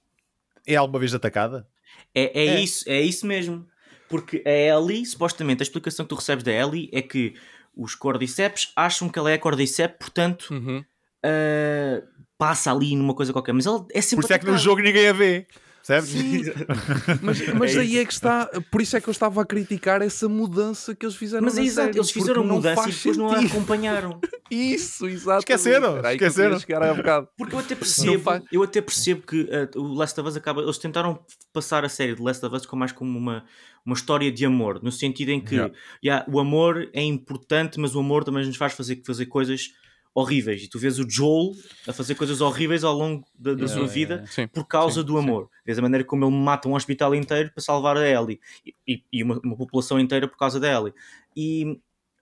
[0.65, 1.67] É alguma vez atacada?
[2.15, 2.59] É, é, É.
[2.61, 3.67] Isso, é isso mesmo.
[4.07, 7.33] Porque a Ellie, supostamente, a explicação que tu recebes da Ellie é que
[7.75, 10.83] os Cordyceps acham que ela é Cordyceps, portanto, Uhum.
[11.23, 12.01] ah,
[12.37, 13.53] passa ali numa coisa qualquer.
[13.53, 15.47] Mas ela é Por sempre isso é que no jogo ninguém a vê.
[15.85, 16.53] Percebes?
[17.21, 20.29] Mas, mas aí é que está, por isso é que eu estava a criticar essa
[20.29, 23.29] mudança que eles fizeram Mas na é exato, série, eles fizeram mudança e depois não
[23.31, 24.19] a acompanharam.
[24.51, 25.39] Isso, exato.
[25.39, 26.59] Esqueceram, Era esqueceram.
[26.95, 27.27] bocado.
[27.37, 30.61] Porque eu até percebo, faz- eu até percebo que uh, o Last of Us acaba.
[30.61, 31.19] Eles tentaram
[31.53, 33.43] passar a série de Last of Us com mais como uma,
[33.85, 35.73] uma história de amor, no sentido em que Yeah.
[36.03, 39.69] yeah, o amor é importante, mas o amor também nos faz fazer, fazer coisas
[40.13, 40.63] horríveis.
[40.63, 41.51] E tu vês o Joel
[41.87, 44.25] a fazer coisas horríveis ao longo da, da Yeah, sua yeah, vida.
[44.27, 44.47] Sim.
[44.47, 45.19] por causa Sim, do sim.
[45.19, 45.49] amor.
[45.65, 48.39] Vês a maneira como ele mata um hospital inteiro para salvar a Ellie
[48.87, 50.93] e, e- uma, uma população inteira por causa da Ellie.
[51.35, 51.79] E,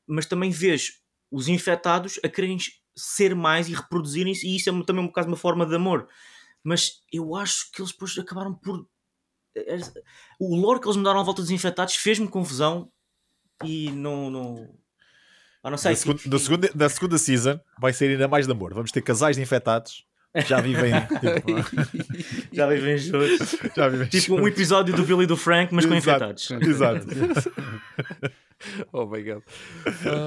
[0.08, 2.58] mas também vês os infectados a querem
[2.96, 6.08] ser mais e reproduzirem-se, e isso é também um bocado uma forma de amor.
[6.64, 8.86] Mas eu acho que eles depois acabaram por.
[9.56, 9.78] é,
[10.40, 12.92] O lore que eles mudaram à volta dos infectados fez-me confusão
[13.64, 14.30] e não.
[14.30, 14.70] não...
[15.64, 15.92] Ah, não sei.
[15.94, 18.74] Da segunda, da, segunda, da segunda season vai ser ainda mais de amor.
[18.74, 20.06] Vamos ter casais de infectados.
[20.48, 20.92] Já vivem.
[21.20, 23.56] tipo, Já vivem juntos.
[23.76, 24.08] já vivem.
[24.08, 26.26] Tipo um episódio do Billy e do Frank, mas com Exato.
[26.34, 26.52] infectados.
[26.68, 27.08] Exato.
[28.92, 29.42] Oh my god.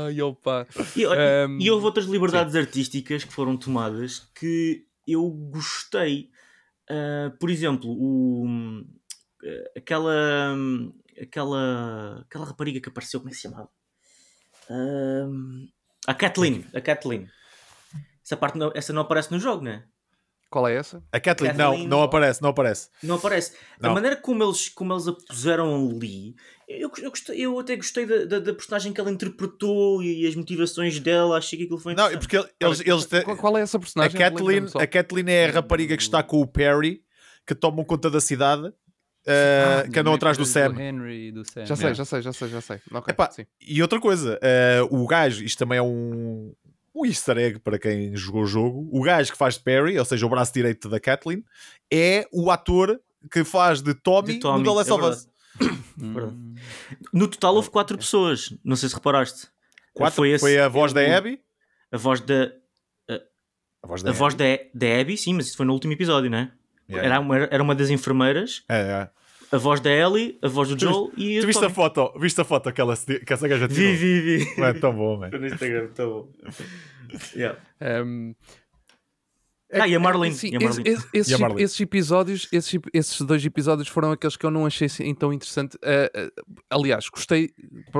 [0.06, 0.66] Ai, opa.
[0.96, 6.30] E, Um, e houve outras liberdades artísticas que foram tomadas que eu gostei.
[6.88, 8.46] Ah, por exemplo, o,
[9.44, 10.56] ah, aquela,
[11.20, 13.68] aquela, aquela rapariga que apareceu, como é que se chamava?
[16.06, 16.64] A Kathleen.
[16.74, 17.28] A Kathleen.
[18.24, 19.84] Essa, parte não, essa não aparece no jogo, né?
[20.50, 21.02] Qual é essa?
[21.10, 22.90] A Kathleen, Kathleen- não, não aparece, não aparece.
[23.02, 23.52] Não aparece.
[23.80, 23.90] Não.
[23.90, 26.34] A maneira como eles, como eles a puseram ali,
[26.68, 30.34] eu, eu, gostei- eu até gostei da, da, da personagem que ela interpretou e as
[30.34, 31.38] motivações dela.
[31.38, 32.38] Achei que aquilo foi Não, interessante.
[32.42, 34.18] porque eles, eles te- Qual, é essa a, personagem?
[34.18, 34.78] Kathleen, Lembra-me só.
[34.80, 37.02] a Kathleen é a rapariga que está com o Perry
[37.46, 38.72] que tomam conta da cidade
[39.26, 40.74] uh, que andam atrás do Sam.
[40.80, 41.64] Henry e do Sam.
[41.66, 42.80] Já sei, já sei, já sei, já sei.
[42.92, 43.46] Ok, Epá, sim.
[43.60, 44.38] E outra coisa,
[44.90, 46.52] uh, o gajo, isto também é um,
[46.94, 48.88] um easter egg para quem jogou o jogo.
[48.92, 51.44] O gajo que faz de Perry, ou seja, o braço direito da Kathleen,
[51.92, 53.00] é o ator
[53.30, 55.28] que faz de Tommy, De Tommy, no The Last é of Us.
[57.12, 58.54] No total houve quatro pessoas.
[58.64, 59.48] Não sei se reparaste.
[59.94, 61.40] Quatro, Foi, foi, esse- a voz da Abby.
[61.90, 62.50] A voz da,
[63.82, 64.70] A voz da a voz Abby.
[64.74, 66.52] da, da Abby, sim, mas isso foi no último episódio, né?
[66.88, 67.08] Yeah.
[67.08, 69.08] Era, uma, era uma das enfermeiras, É, é.
[69.50, 72.40] a voz da Ellie, a voz do Tu Joel e Tu viste a foto, viste
[72.40, 73.82] a foto que, ela, que essa gaja tirou?
[73.84, 74.56] Vi, vi, vi.
[74.60, 75.30] Não é tão bom, man.
[75.30, 76.28] no Instagram, tá bom.
[77.36, 77.58] Yeah.
[77.80, 78.34] Um,
[79.72, 80.34] Ah, e a Marlene.
[80.34, 80.88] Sim, e a Marlene.
[80.88, 81.62] esse- esse- esses, E a Marlene.
[81.62, 85.76] esses episódios, esses, esses dois episódios foram aqueles que eu não achei assim tão interessante.
[85.76, 87.50] Uh, uh, aliás, gostei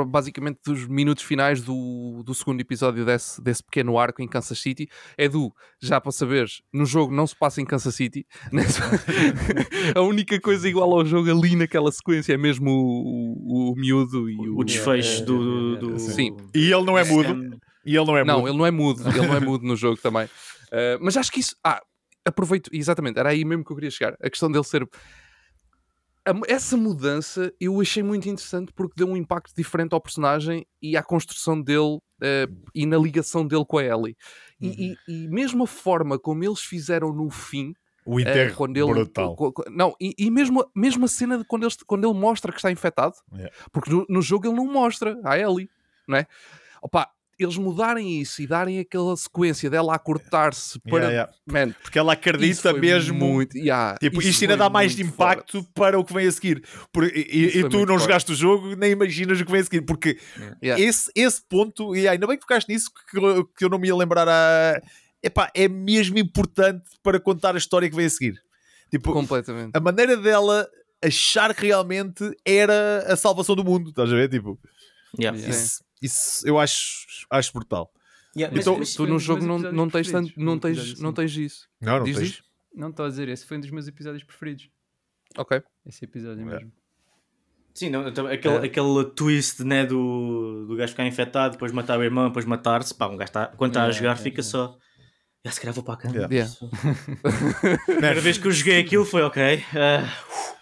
[0.06, 4.88] basicamente dos minutos finais do, do segundo episódio desse, desse pequeno arco em Kansas City.
[5.16, 8.26] É do, já para saberes, no jogo não se passa em Kansas City.
[8.52, 8.82] Nessa-
[9.96, 14.28] a única coisa igual ao jogo ali naquela sequência é mesmo o, o, o miúdo
[14.30, 14.58] e o.
[14.58, 16.36] o desfecho é, do, é, do- Sim.
[16.54, 17.56] E ele não é mudo.
[17.84, 18.48] E ele não é Não, mudo.
[18.48, 20.28] ele não é mudo, ele não é mudo no jogo também.
[20.72, 21.54] Uh, mas acho que isso.
[21.62, 21.80] Ah,
[22.24, 24.16] aproveito, exatamente, era aí mesmo que eu queria chegar.
[24.22, 24.82] A questão dele ser.
[26.24, 30.96] a essa mudança eu achei muito interessante porque deu um impacto diferente ao personagem e
[30.96, 34.16] à construção dele uh, e na ligação dele com a Ellie.
[34.60, 37.74] E, e- e mesmo a forma como eles fizeram no fim,
[38.06, 38.86] O uh, enterro quando ele.
[38.94, 39.36] brutal.
[39.68, 42.70] não, e, e mesmo, mesmo a cena de quando ele, quando ele mostra que está
[42.70, 43.52] infectado, Yeah.
[43.72, 45.68] porque no, no jogo ele não mostra a Ellie,
[46.06, 46.26] não é?
[46.80, 47.08] Opa,
[47.44, 51.04] eles mudarem isso e darem aquela sequência dela a cortar-se para.
[51.08, 51.32] Yeah, yeah.
[51.68, 53.18] Man, Porque ela acredita mesmo.
[53.18, 55.70] Muito, yeah, Tipo, isso isto ainda dá mais impacto forte.
[55.74, 56.62] para o que vem a seguir.
[56.92, 58.00] Por- e e- tu não forte.
[58.02, 59.82] jogaste o jogo, nem imaginas o que vem a seguir.
[59.82, 60.18] Porque
[60.62, 60.82] Yeah.
[60.82, 63.88] esse, esse ponto, e ainda bem que tocaste nisso, que eu, que eu não me
[63.88, 64.28] ia lembrar.
[64.28, 64.80] A,
[65.22, 68.34] epá, é mesmo importante para contar a história que vem a seguir.
[68.90, 69.70] Tipo, Completamente.
[69.74, 70.68] a maneira dela
[71.04, 73.90] achar que realmente era a salvação do mundo.
[73.90, 74.28] Estás a ver?
[74.28, 74.58] Tipo,
[75.18, 75.36] Yeah.
[75.38, 75.54] Yeah.
[75.56, 77.92] isso, isso eu acho, acho brutal.
[78.36, 81.10] Yeah, Mas Então, esse tu no jogo não, não tens tanto, não tens, episódio não
[81.10, 81.16] assim.
[81.16, 81.68] tens isso.
[81.80, 82.28] Não, não Diz tens.
[82.30, 82.42] isso?
[82.74, 84.70] Não estou a dizer, esse foi um dos meus episódios preferidos.
[85.36, 85.62] Ok.
[85.86, 86.44] Esse episódio É.
[86.44, 86.72] mesmo.
[87.74, 88.64] Sim, não, então, aquele, É.
[88.64, 92.94] aquele twist né, do, do gajo ficar infectado, depois matar o irmão, depois matar-se.
[92.94, 94.44] Pá, um gajo tá, quando está a jogar é, fica é.
[94.44, 94.76] só.
[95.44, 96.14] Já se calhar vou para a cama.
[96.14, 96.32] Yeah.
[96.34, 96.52] Yeah.
[97.82, 99.64] A primeira vez que eu joguei aquilo foi ok.
[99.74, 100.08] ah,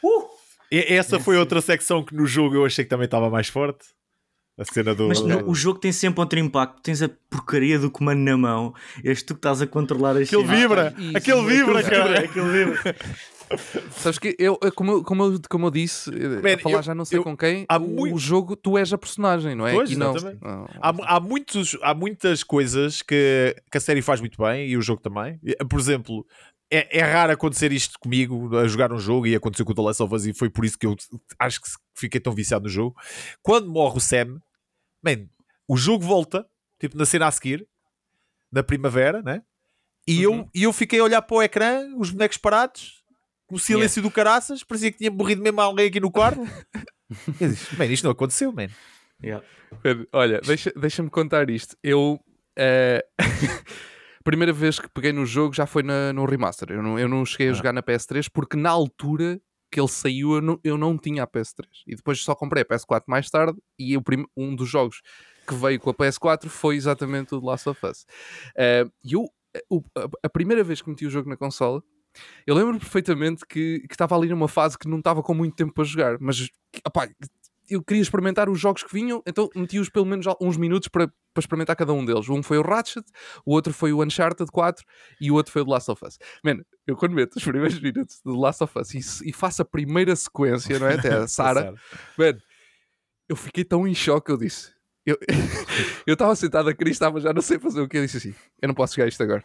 [0.03, 0.29] uh,
[0.73, 3.85] E- Essa foi outra secção que no jogo eu achei que também estava mais forte.
[4.61, 5.09] A cena do.
[5.09, 6.83] Mas no- o jogo tem sempre outro impacto.
[6.83, 8.75] Tens a porcaria do comando na mão.
[9.03, 10.95] És tu que estás a controlar as Aquele vibra!
[10.99, 12.19] isso, aquele vibra, cara!
[12.21, 12.97] Aquele vibra.
[13.97, 16.83] Sabes que eu, como, eu- como, eu, como eu disse, eh, Man, a falar eu-
[16.83, 19.67] já não sei eu- com quem, o, muito- o jogo tu és a personagem, não
[19.67, 19.73] é?
[19.73, 20.15] Pois, não.
[20.15, 20.69] Não.
[20.81, 24.83] Há, há, muitos, há muitas coisas que, que a série faz muito bem e o
[24.83, 25.41] jogo também.
[25.43, 26.25] E, Por exemplo,
[26.71, 29.83] é, é raro acontecer isto comigo a jogar um jogo e aconteceu com o The
[29.83, 30.95] Last of Us e foi por isso que eu
[31.41, 32.95] acho que fiquei tão viciado no jogo.
[33.43, 34.41] Quando morre o Sam,
[35.05, 35.27] man,
[35.69, 36.47] o jogo volta,
[36.79, 37.67] tipo na cena a seguir,
[38.53, 39.43] na primavera, né?
[40.07, 40.39] E, Uhum.
[40.41, 42.99] eu, e eu fiquei a olhar para o ecrã, os bonecos parados.
[43.53, 46.41] um silêncio do caraças, parecia que tinha morrido mesmo alguém aqui no quarto.
[47.41, 48.69] Eu disse, man, isto não aconteceu, man.
[49.23, 49.45] Yeah.
[50.13, 51.77] Olha, deixa- deixa-me contar isto.
[51.83, 52.21] Eu.
[52.57, 53.05] eh,
[54.25, 56.71] primeira vez que peguei no jogo já foi na- no remaster.
[56.71, 57.55] Eu não, eu não cheguei a Ah.
[57.55, 59.41] jogar na PS3 porque na altura
[59.71, 61.67] que ele saiu eu não, eu não tinha a PS3.
[61.87, 65.01] E depois só comprei a PS4 mais tarde e prim- um dos jogos
[65.47, 68.07] que veio com a PS4 foi exatamente o The Last of Us.
[68.57, 69.27] Eh, E eu,
[70.23, 71.83] a, primeira vez que meti o jogo na consola,
[72.47, 75.85] eu lembro perfeitamente que estava ali numa fase que não estava com muito tempo para
[75.85, 76.49] jogar, mas
[76.87, 77.09] opá,
[77.69, 81.41] eu queria experimentar os jogos que vinham, então meti-os pelo menos uns minutos para, para
[81.41, 82.29] experimentar cada um deles.
[82.29, 83.05] Um foi o Ratchet,
[83.45, 84.85] o outro foi o Uncharted 4
[85.21, 86.19] e o outro foi o The Last of Us.
[86.45, 89.63] Man, eu quando meto os primeiros minutos do The Last of Us e, e faço
[89.63, 90.95] a primeira sequência, não é?
[90.95, 91.73] Até a Sarah,
[92.19, 92.37] man,
[93.29, 94.73] eu fiquei tão em choque, eu disse.
[95.07, 95.17] Eu
[96.13, 97.97] estava sentado a Cris, estava já não sei fazer o que.
[97.97, 99.43] Eu disse assim: Eu não posso jogar isto agora.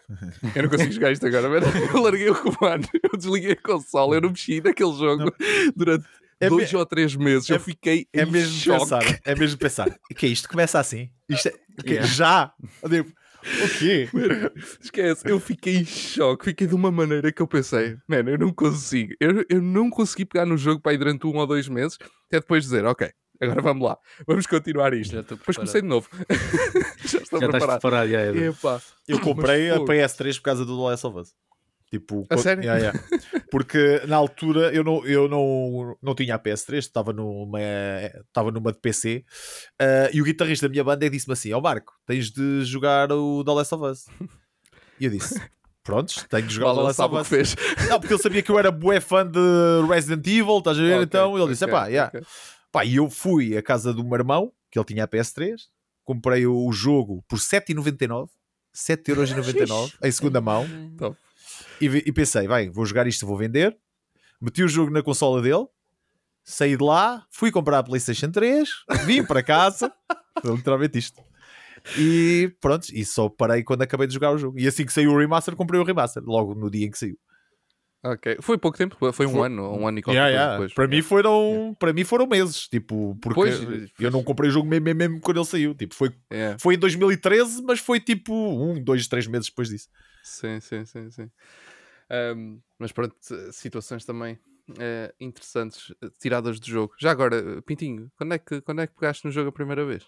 [0.53, 1.47] Eu não consigo jogar isto agora.
[1.47, 1.59] man.
[1.93, 5.33] Eu larguei o comando, eu desliguei a console, eu não mexi naquele jogo
[5.75, 6.05] durante
[6.39, 7.49] É dois me- ou três meses.
[7.49, 8.79] eu fiquei É em mesmo choque.
[8.79, 9.87] pensar, é mesmo pensar.
[10.11, 10.49] O que é isto?
[10.49, 11.09] Começa assim?
[11.29, 11.53] Isto é?
[11.85, 12.07] Yeah.
[12.07, 12.53] Já?
[12.89, 14.09] Digo, o quê?
[14.81, 18.51] Esquece, eu fiquei em choque, fiquei de uma maneira que eu pensei, mano, eu não
[18.53, 21.97] consigo, eu, eu não consegui pegar no jogo para ir durante um ou dois meses,
[22.27, 23.09] até depois dizer, ok,
[23.41, 25.21] agora vamos lá, vamos continuar isto.
[25.21, 26.09] Depois comecei de novo.
[27.05, 27.81] Já estou Já estás preparado.
[27.81, 28.37] preparado.
[28.37, 28.81] Epá.
[29.07, 29.91] Eu comprei a fogo.
[29.91, 31.33] PS3 por causa do The Last of Us.
[31.99, 32.63] Tipo, A sério?
[32.63, 33.43] Yeah, yeah.
[33.49, 37.59] Porque na altura eu não, eu não, não tinha a PS3, estava numa,
[38.27, 39.23] estava numa de PC
[39.79, 43.43] ah, e o guitarrista da minha banda disse-me assim: Ó Marco, tens de jogar o
[43.43, 44.05] The Last of Us.
[44.99, 45.41] E eu disse:
[45.83, 47.27] Prontos, tenho de jogar o The ele Last of o que Us.
[47.27, 47.55] fez.
[47.89, 49.39] Não, porque ele sabia que eu era bué fã de
[49.87, 50.93] Resident Evil, estás a ver?
[50.95, 52.11] Ok, então ele disse: ok, Epá, yeah.
[52.13, 52.27] ok.
[52.71, 55.55] Pá, e eu fui à casa do meu irmão, que ele tinha a PS3,
[56.03, 58.27] comprei o jogo por 7,99,
[58.75, 60.67] 7,99€ em segunda mão,
[60.97, 61.17] Top.
[61.81, 63.77] E, e pensei, vai, vou jogar isto, vou vender.
[64.41, 65.65] Meti o jogo na consola dele,
[66.43, 68.69] saí de lá, fui comprar a PlayStation 3,
[69.05, 69.91] vim para casa,
[70.41, 71.21] foi literalmente isto.
[71.97, 74.59] E pronto, e só parei quando acabei de jogar o jogo.
[74.59, 77.17] E assim que saiu o remaster, comprei o remaster, logo no dia em que saiu.
[78.03, 80.53] Ok, foi pouco tempo, foi um Foi- ano, um ano e qualquer Yeah, yeah.
[80.53, 80.73] depois.
[80.75, 84.67] Para, mim foram, para mim foram meses, tipo, porque Pois, eu não comprei o jogo
[84.67, 85.73] mesmo, mesmo, mesmo quando ele saiu.
[85.73, 86.11] Tipo, foi,
[86.59, 89.87] foi em 2013, mas foi tipo um, dois, três meses depois disso.
[90.23, 91.31] Sim, sim, sim, sim.
[92.09, 93.15] Ahm, mas pronto,
[93.51, 94.39] situações também
[94.79, 96.93] eh, interessantes eh, tiradas do jogo.
[96.99, 99.85] Já agora, eh, Pintinho, quando é, que, quando é que pegaste no jogo a primeira
[99.85, 100.07] vez?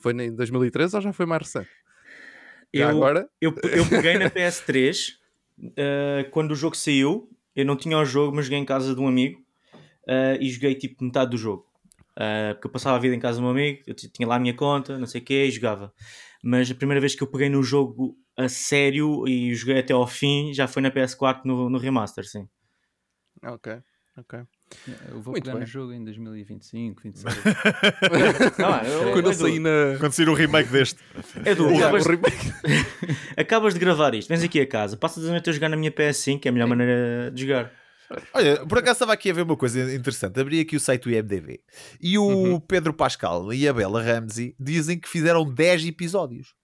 [0.00, 1.70] Foi em 2013 ou já foi mais recente?
[2.74, 3.28] Já Eu, agora?
[3.40, 5.18] eu, eu peguei na PS3
[5.58, 7.30] uh, quando o jogo saiu.
[7.54, 9.40] Eu não tinha o jogo, mas joguei em casa de um amigo
[10.08, 11.66] uh, e joguei tipo metade do jogo.
[12.12, 14.38] Uh, porque eu passava a vida em casa do meu amigo, eu tinha lá a
[14.38, 15.94] minha conta, não sei o que, e jogava.
[16.42, 20.06] Mas a primeira vez que eu peguei no jogo a sério e joguei até ao
[20.06, 22.48] fim já foi na PS4 no, no remaster, sim.
[23.44, 23.72] Ok,
[24.16, 24.40] ok.
[25.08, 25.60] Eu vou Muito pegar bem.
[25.60, 27.34] no jogo em 2025, 26.
[28.64, 29.96] Ah, eu- quando eu Edu, saí na.
[30.00, 30.98] Quando sair o remake deste.
[31.44, 32.52] Edu, Yeah, acabas, o remake.
[33.36, 35.90] acabas de gravar isto, vens aqui a casa, passas a noite a jogar na minha
[35.92, 37.72] PS5, que é a melhor maneira de jogar.
[38.34, 40.38] Olha, por acaso estava aqui a ver uma coisa interessante.
[40.40, 41.60] Abri aqui o site do IMDB
[42.00, 42.60] e o Uhum.
[42.60, 46.54] Pedro Pascal e a Bela Ramsey dizem que fizeram 10 episódios.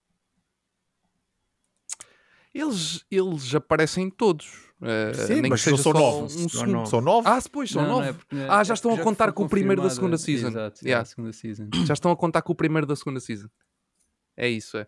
[2.53, 4.67] Eles, eles aparecem todos.
[4.81, 6.33] eh, Sim, nem mas são só nove.
[6.35, 6.89] um São nove.
[6.89, 7.27] São 9?
[7.27, 8.09] Ah, pois, são Não, não nove.
[8.09, 10.47] é porque- Ah, já é estão a contar com o primeiro da segunda season.
[10.47, 11.01] Exato, Yeah.
[11.03, 11.69] a segunda season.
[11.85, 13.47] Já estão a contar com o primeiro da segunda season.
[14.37, 14.87] É isso, é.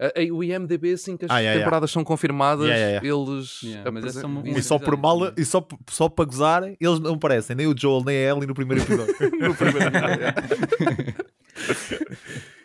[0.00, 1.60] Ah, o IMDB, assim que as Ah, yeah, yeah.
[1.64, 3.62] temporadas são confirmadas, Yeah, yeah, eles.
[3.64, 5.34] Yeah, mas é um- E só por episódio mal, também.
[5.36, 8.54] e só, só para gozar, eles não parecem nem o Joel nem a Ellie no
[8.54, 9.14] primeiro episódio.
[9.40, 9.90] no primeiro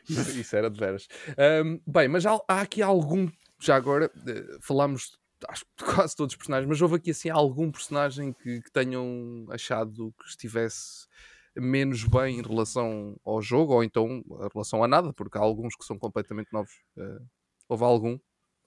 [0.10, 1.08] isso, isso era de veras.
[1.38, 3.28] Ahm, bem, mas há, há aqui algum.
[3.60, 5.12] Já agora, eh, falámos
[5.50, 8.72] acho, que de quase todos os personagens, mas houve aqui assim algum personagem que, que
[8.72, 11.08] tenham achado que estivesse
[11.56, 15.76] menos bem em relação ao jogo, ou então em relação a nada, porque há alguns
[15.76, 16.72] que são completamente novos.
[16.98, 17.20] Eh,
[17.70, 18.18] houve algum?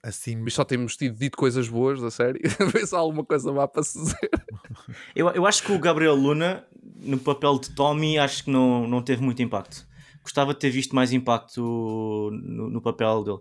[0.03, 2.41] Assim, Mas só temos tido dito coisas boas da série.
[2.73, 4.31] Vê se há alguma coisa má para se dizer.
[5.17, 6.65] Eu, eu acho que o Gabriel Luna,
[7.01, 9.87] no papel de Tommy, acho que não, não teve muito impacto.
[10.23, 13.39] Gostava de ter visto mais impacto no, no papel dele.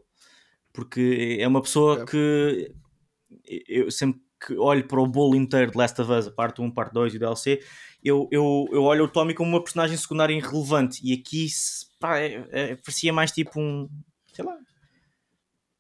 [0.74, 2.06] Porque é uma pessoa É.
[2.06, 2.74] que
[3.68, 6.72] eu sempre que olho para o bolo inteiro de Last of Us, a parte 1,
[6.72, 7.60] parte 2 e o DLC,
[8.06, 11.02] eu, eu, eu olho o Tommy como uma personagem secundária irrelevante.
[11.04, 11.48] E aqui
[12.00, 13.90] pá, é- é- parecia mais tipo um,
[14.32, 14.56] sei lá,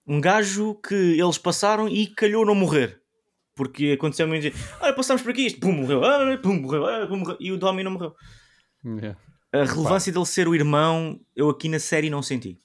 [0.07, 2.99] um gajo que eles passaram e calhou não morrer.
[3.55, 4.47] Porque aconteceu muito.
[4.81, 7.59] Olha, passamos por aqui, isto, pum, morreu, ah, pum, morreu, ah, pum, morreu, e o
[7.59, 8.13] Tommy não morreu.
[8.83, 9.19] Yeah.
[9.53, 12.59] A relevância dele ser o irmão, eu aqui na série não senti.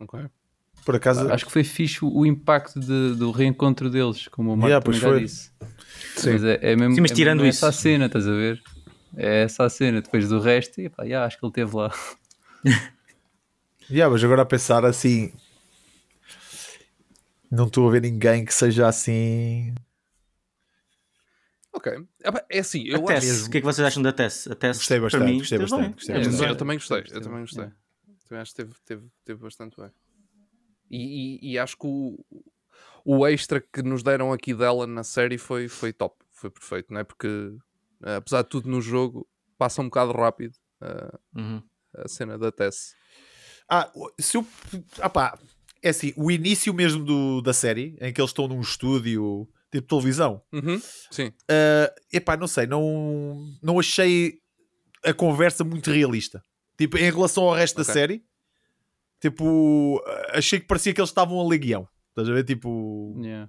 [0.00, 0.18] Ok.
[0.84, 4.68] Por acaso, Acho que foi fixe o impacto de- do reencontro deles, como o Marco
[4.68, 5.20] Yeah, pois já foi.
[5.20, 5.50] disse.
[6.16, 8.32] Mas é, é mesmo, Sim, mas é tirando mesmo isso- essa a cena, estás a
[8.32, 8.62] ver?
[9.16, 10.00] É essa a cena.
[10.02, 11.92] Depois do resto, e, pá, yeah, acho que ele esteve lá.
[13.90, 15.32] Yeah, mas agora a pensar assim,
[17.50, 19.74] não estou a ver ninguém que seja assim.
[21.72, 21.92] Ok.
[22.48, 23.46] É assim, eu a Tess, acho.
[23.46, 24.46] o que é que vocês acham da Tess?
[24.46, 26.36] A Tess Gostei bastante, mim, gostei bastante, gostei É, bastante.
[26.38, 27.66] Sim, eu também gostei, eu também gostei.
[28.28, 29.90] Também acho que teve, teve, teve bastante bem.
[30.92, 32.22] E, e- e acho que o,
[33.04, 37.00] o extra que nos deram aqui dela na série foi, foi top, foi perfeito, não
[37.00, 37.04] é?
[37.04, 37.26] Porque
[38.04, 39.26] eh, apesar de tudo no jogo,
[39.56, 41.62] passa um bocado rápido eh, Uhum.
[41.96, 42.94] a cena da Tess.
[43.68, 43.90] Ah,
[44.20, 44.46] se eu.
[45.00, 45.38] Ah pá,
[45.82, 49.88] é assim, o início mesmo do, da série, em que eles estão num estúdio tipo
[49.88, 50.78] televisão, Uhum,
[51.10, 54.38] Sim, uh, epá, não sei, não, não achei
[55.02, 56.42] a conversa muito realista.
[56.76, 57.92] Tipo, em relação ao resto da Ok.
[57.94, 58.24] série,
[59.22, 60.02] tipo,
[60.32, 61.88] achei que parecia que eles estavam a ler guião.
[62.10, 62.44] Estás a ver?
[62.44, 63.48] Tipo, Yeah.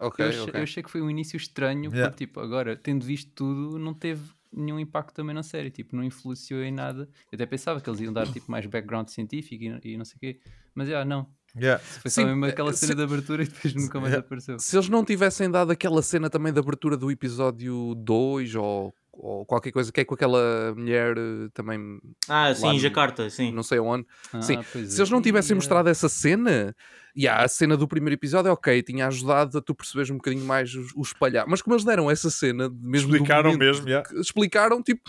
[0.00, 0.54] ok, eu, achei, ok.
[0.60, 2.10] eu achei que foi um início estranho, Yeah.
[2.10, 6.02] porque tipo, agora, tendo visto tudo, não teve nenhum impacto também na série, tipo, não
[6.02, 7.08] influenciou em nada.
[7.30, 10.16] Eu até pensava que eles iam dar tipo mais background científico e, e não sei
[10.16, 10.40] o quê,
[10.74, 11.26] mas já não.
[11.56, 11.78] yeah.
[11.82, 14.26] Foi Sim, só mesmo aquela eh, cena se- de abertura e depois nunca mais Yeah.
[14.26, 14.58] apareceu.
[14.58, 19.44] Se eles não tivessem dado aquela cena também de abertura do episódio 2 ou, ou
[19.44, 23.52] qualquer coisa que é com aquela mulher eh, também, Ah, sim, no- Jacarta, sim.
[23.52, 25.12] não sei onde, Ah, Sim, pois se eles é.
[25.12, 26.74] não tivessem Ih, mostrado essa cena,
[27.14, 30.74] e a cena do primeiro episódio, ok, tinha ajudado a tu perceberes um bocadinho mais
[30.74, 31.46] o, o espalhar.
[31.46, 34.08] Mas como eles deram essa cena, mesmo Explicaram momento mesmo, yeah.
[34.18, 35.02] explicaram, tipo,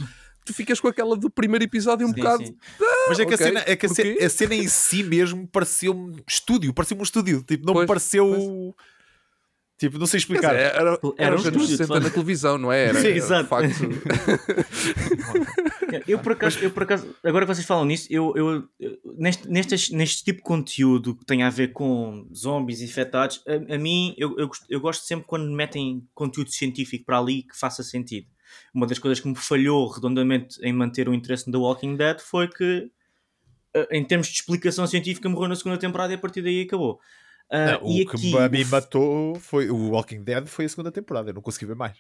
[0.46, 2.46] tu ficas com aquela do primeiro episódio um Sim, bocado.
[2.46, 2.58] sim.
[3.08, 5.48] Mas é que, ok, a, cena, é que a, cena, a cena em si mesmo
[5.48, 7.42] pareceu-me estúdio, pareceu-me um estúdio.
[7.42, 8.76] Tipo, não me Pois, pareceu.
[9.84, 10.52] Tipo, não sei explicar.
[10.54, 12.86] dizer, era, Era era um os anos estúdio, de 60 na televisão, não é?
[12.86, 13.50] Era, Sim, exato.
[13.50, 13.74] facto.
[16.08, 18.68] Eu por, acaso, eu por acaso, agora que vocês falam nisso, eu, eu,
[19.18, 23.78] neste, neste, neste tipo de conteúdo que tem a ver com zombies infectados, a, a
[23.78, 27.84] mim eu, eu, gosto- eu gosto sempre quando metem conteúdo científico para ali que faça
[27.84, 28.28] sentido.
[28.74, 32.20] Uma das coisas que me falhou redondamente em manter o interesse no The Walking Dead
[32.22, 32.90] foi que,
[33.76, 37.00] eh, em termos de explicação científica, morreu na segunda temporada e a partir daí acabou.
[37.52, 40.92] Ah, Não, e o que aqui, o- matou foi o Walking Dead foi a segunda
[40.92, 41.30] temporada.
[41.30, 41.98] Eu não consegui ver mais.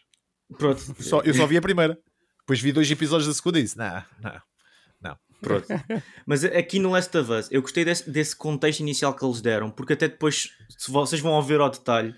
[0.57, 1.97] pronto, Só, eu só vi a primeira.
[2.39, 5.17] Depois vi dois episódios da segunda e disse: Não, não.
[5.41, 5.67] Pronto.
[6.25, 9.69] Mas aqui no Last of Us, eu gostei desse, desse contexto inicial que eles deram,
[9.69, 12.15] porque até depois, se vocês vão ouvir ao detalhe,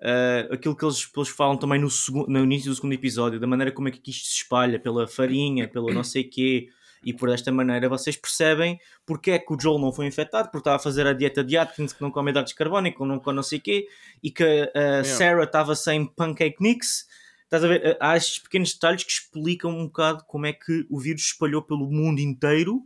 [0.00, 3.46] ah, aquilo que eles, eles falam também no, segundo, no início do segundo episódio, da
[3.48, 6.68] maneira como é que isto se espalha pela farinha, pelo não sei quê,
[7.04, 10.58] e por esta maneira vocês percebem porque é que o Joel não foi infectado, porque
[10.58, 13.42] estava a fazer a dieta de Atkins que não come hidratos que não come não
[13.42, 13.86] sei quê,
[14.22, 14.44] e que
[14.74, 17.06] a Sarah estava sem pancake mix.
[17.44, 17.96] Estás a ver?
[18.00, 21.90] Há estes pequenos detalhes que explicam um bocado como é que o vírus espalhou pelo
[21.90, 22.82] mundo inteiro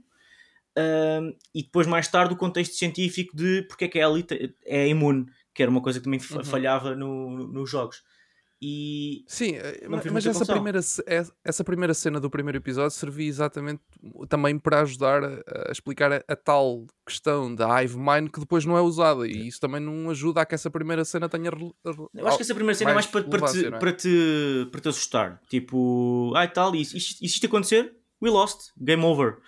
[1.54, 4.24] e depois mais tarde o contexto científico de porque é que a Ellie
[4.64, 6.44] é imune, que era uma coisa que também Uhum.
[6.44, 8.02] falhava no, no- nos jogos.
[8.64, 10.78] E Sim, eh, mas essa primeira,
[11.44, 13.82] essa primeira cena do primeiro episódio servia exatamente
[14.28, 18.64] também para ajudar a, a explicar a, a tal questão da Hive Mind que depois
[18.64, 21.50] não é usada e isso também não ajuda a que essa primeira cena tenha.
[22.14, 23.70] eu acho que essa primeira cena é mais mais para, para, te, é?
[23.70, 25.40] para, te, para te assustar.
[25.48, 29.38] Tipo, ai tal, e isto, isto, isto acontecer, we lost, game over.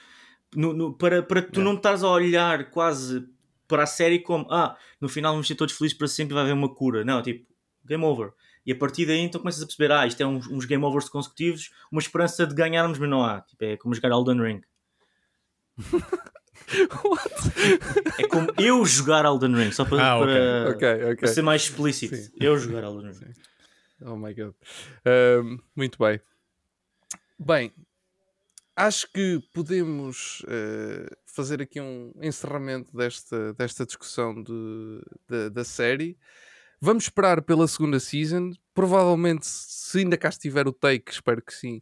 [0.56, 1.70] No, no- para, para tu Yeah.
[1.70, 3.28] não estares a olhar quase
[3.68, 6.42] para a série como ah, no final vamos ser todos felizes para sempre e vai
[6.42, 7.04] haver uma cura.
[7.04, 7.46] Não, tipo,
[7.84, 8.32] game over.
[8.66, 11.08] E a partir daí então começas a perceber, ah, isto é uns, uns game overs
[11.08, 13.40] consecutivos, uma esperança de ganharmos, mas não há.
[13.42, 14.60] Tipo, é como jogar Elden Ring.
[18.18, 20.26] É como eu jogar Elden Ring, só para, Ah, ok.
[20.34, 21.16] para, Ok, ok.
[21.16, 22.16] para ser mais explícito.
[22.16, 22.30] Sim.
[22.40, 23.32] Eu jogar Elden Ring.
[24.02, 24.54] Oh my god.
[25.76, 26.20] Muito bem.
[27.38, 27.72] Bem,
[28.76, 36.16] acho que podemos eh, fazer aqui um encerramento desta, desta discussão de, da- da série.
[36.84, 38.50] Vamos esperar pela segunda season.
[38.74, 41.80] Provavelmente, se ainda cá estiver o take, espero que sim.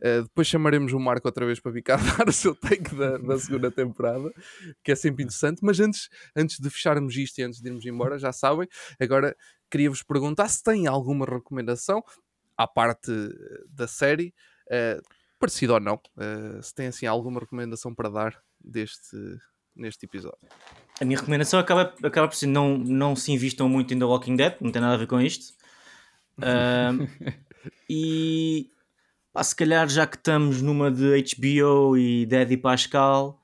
[0.00, 3.18] eh, depois chamaremos o Marco outra vez para vir cá dar o seu take da,
[3.18, 4.32] da segunda temporada,
[4.82, 5.58] que é sempre interessante.
[5.62, 8.66] Mas antes, antes de fecharmos isto e antes de irmos embora, já sabem,
[8.98, 9.36] agora
[9.70, 12.02] queria-vos perguntar se têm alguma recomendação
[12.56, 14.34] à parte eh, da série,
[14.70, 14.98] eh,
[15.38, 19.14] parecida ou não, eh, se têm assim alguma recomendação para dar deste,
[19.76, 20.48] neste episódio.
[21.00, 24.36] A minha recomendação acaba, acaba por ser não, não se invistam muito em The Walking
[24.36, 25.54] Dead, não tem nada a ver com isto.
[26.40, 27.06] Ahm,
[27.88, 28.70] e
[29.32, 33.40] pá, se calhar já que estamos numa de HBO e Dead e Pascal,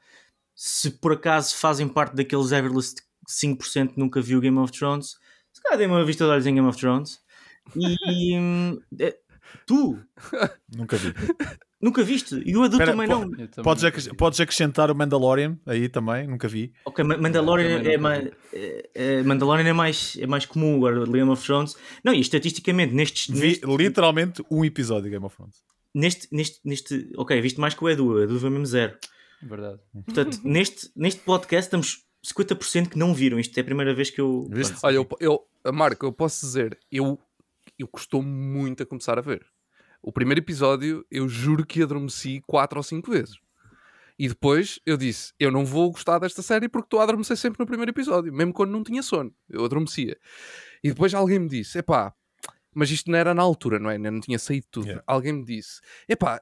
[0.54, 2.94] se por acaso fazem parte daqueles Everless
[3.28, 5.16] 5% que nunca viu Game of Thrones,
[5.52, 7.20] se calhar deem uma vista de olhos em Game of Thrones.
[7.76, 9.16] E hum, é-
[9.66, 9.98] Tu
[10.76, 11.14] Nunca vi.
[11.84, 12.34] nunca viste?
[12.44, 13.30] E o Edu Espera, também po- não.
[13.30, 14.16] Também Podes, acres- vi.
[14.16, 16.72] podes acrescentar o Mandalorian aí também, nunca vi.
[16.84, 21.30] Ok, Ma- Mandalorian é mais, é, é- Mandalorian é mais, é mais comum agora, Game
[21.30, 21.76] of Thrones.
[22.02, 25.56] Não, e estatisticamente, nestes, Vi neste, literalmente um episódio de Game of Thrones.
[25.94, 27.12] neste, neste, neste.
[27.16, 28.96] Ok, viste mais que o Edu, o Edu foi mesmo zero.
[29.42, 29.78] Verdade.
[30.06, 33.38] Portanto, neste, neste podcast estamos 50% que não viram.
[33.38, 34.48] Isto é a primeira vez que eu.
[34.50, 34.76] Viste?
[34.82, 37.18] Olha, eu, eu, Marco, eu posso dizer, eu,
[37.78, 39.44] eu custou muito a começar a ver.
[40.06, 43.36] O primeiro episódio, eu juro que adormeci quatro ou cinco vezes.
[44.18, 47.58] E depois eu disse: Eu não vou gostar desta série porque estou a adormecer sempre
[47.58, 49.34] no primeiro episódio, mesmo quando não tinha sono.
[49.48, 50.16] Eu adormecia.
[50.82, 52.12] E depois alguém me disse: Epá,
[52.74, 53.96] mas isto não era na altura, não é?
[53.98, 54.86] Não tinha saído tudo.
[54.86, 55.02] Yeah.
[55.06, 56.40] Alguém me disse: Epá,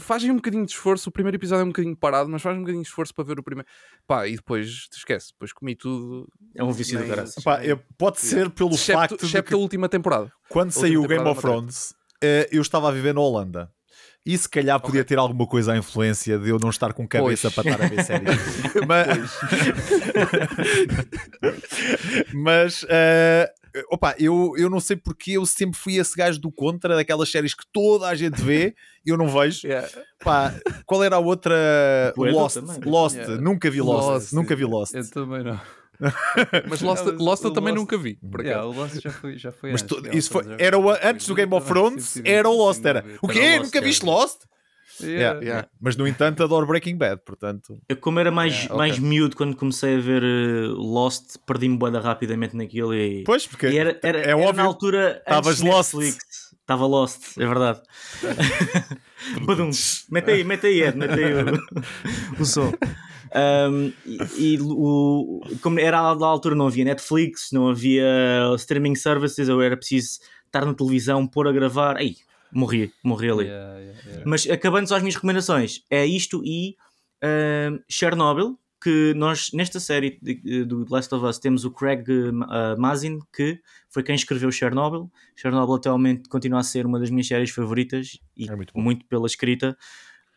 [0.00, 1.08] fazem um bocadinho de esforço.
[1.08, 3.38] O primeiro episódio é um bocadinho parado, mas faz um bocadinho de esforço para ver
[3.38, 3.68] o primeiro.
[4.06, 5.32] Pá, e depois te esquece.
[5.32, 6.28] Depois comi tudo.
[6.54, 7.42] É um vício do.
[7.42, 10.32] Pá, eu- pode ser pelo Excepto, facto de excepto que a última temporada.
[10.48, 11.40] quando última saiu o Game of.
[11.40, 11.94] Thrones,
[12.50, 13.70] eu estava a viver na Holanda.
[14.24, 17.50] E se calhar podia ter alguma coisa à influência de eu não estar com cabeça
[17.50, 17.54] Pois.
[17.54, 18.40] para estar a ver séries.
[18.86, 19.40] Mas,
[22.32, 23.52] mas eh,
[23.90, 27.54] opa, eu, eu não sei porque eu sempre fui esse gajo do contra, daquelas séries
[27.54, 29.66] que toda a gente vê e eu não vejo.
[30.22, 30.54] Pá,
[30.86, 32.12] qual era a outra?
[32.16, 32.58] Lost.
[32.84, 33.16] Lost.
[33.16, 33.40] Yeah.
[33.40, 34.08] Nunca vi Lost.
[34.08, 34.32] Lost.
[34.32, 34.94] Nunca vi Lost.
[34.94, 35.60] Eu também não.
[36.68, 38.14] Mas Lost, mas Lost eu o também Lost- nunca vi.
[38.16, 39.96] Por Yeah, o Lost já foi, já foi Mas antes.
[39.96, 42.84] tu- isso foi, era o, antes do Game of Thrones, era o Lost.
[42.84, 43.04] Era.
[43.22, 43.40] O Era quê?
[43.40, 43.86] o Lost, Nunca era.
[43.86, 44.40] viste Lost?
[45.00, 45.40] Yeah, Yeah.
[45.44, 45.68] Yeah.
[45.80, 47.78] Mas no entanto adoro Breaking Bad, portanto.
[47.88, 52.00] Eu, como era mais, Yeah, mais miúdo quando comecei a ver eh, Lost, perdi-me boada
[52.00, 53.22] rapidamente naquilo e.
[53.24, 55.18] Pois, porque e era, era, é era óbvio, na altura.
[55.18, 55.94] estavas lost.
[56.60, 57.80] Estava Lost, é verdade.
[59.46, 59.70] Badum.
[60.10, 62.72] Mete aí, mete aí, Ed, mete aí o, o som.
[63.34, 63.92] Um,
[64.38, 68.04] e e o, como era da altura, não havia Netflix, não havia
[68.56, 71.96] streaming services, eu era preciso estar na televisão, pôr a gravar.
[71.96, 72.16] Aí,
[72.52, 73.44] morri, morri ali.
[73.44, 74.22] Yeah, yeah, yeah.
[74.26, 76.76] Mas acabando só as minhas recomendações, é isto e
[77.22, 80.18] ahm, Chernobyl, que nós nesta série
[80.66, 82.04] do The Last of Us temos o Craig
[82.48, 85.10] ah, Mazin, que foi quem escreveu Chernobyl.
[85.36, 89.26] Chernobyl atualmente continua a ser uma das minhas séries favoritas e É muito muito pela
[89.26, 89.76] escrita.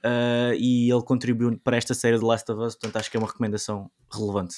[0.05, 3.19] Ah, e ele contribuiu para esta série de Last of Us, portanto acho que é
[3.19, 4.57] uma recomendação relevante.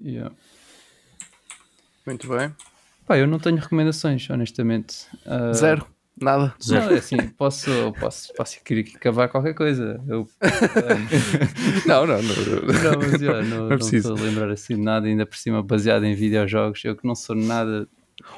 [0.00, 0.34] Yeah.
[2.06, 2.54] Muito bem.
[3.06, 5.06] Pá, eu não tenho recomendações, honestamente.
[5.26, 5.86] Ah, Zero.
[6.20, 6.54] Nada.
[6.62, 6.86] Zero.
[6.86, 10.00] Não, é assim, posso, posso, posso querer aqui cavar qualquer coisa.
[10.06, 10.28] Eu,
[11.86, 12.22] Não, não, não.
[12.22, 14.12] não, mas já, não, não preciso.
[14.12, 16.84] estou a lembrar assim de nada, ainda por cima baseado em videojogos.
[16.84, 17.88] Eu que não sou nada.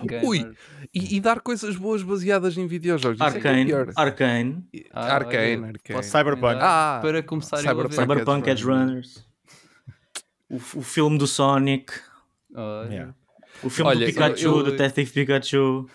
[0.04, 0.24] Gamer.
[0.24, 0.52] Ui,
[0.94, 3.20] E, e dar coisas boas baseadas em videojogos.
[3.20, 3.92] É é Arcane, pior.
[3.96, 6.02] Arcane, Ah, Arcane, olha, Arcane.
[6.04, 6.58] Cyberpunk.
[6.60, 7.84] Ah, para começar Cyberpunk.
[7.84, 7.94] a ver.
[7.94, 9.26] Cyberpunk Edge Runners,
[10.48, 11.92] o, o filme do Sonic,
[12.54, 13.14] Yeah.
[13.62, 15.86] o filme Olha, do Pikachu, eu- eu- do Detective Pikachu.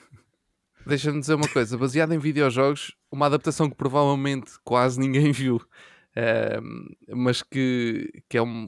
[0.86, 5.61] Deixa-me dizer uma coisa, baseado em videojogos, uma adaptação que provavelmente quase ninguém viu,
[6.15, 8.67] ehm, mas que, que é um,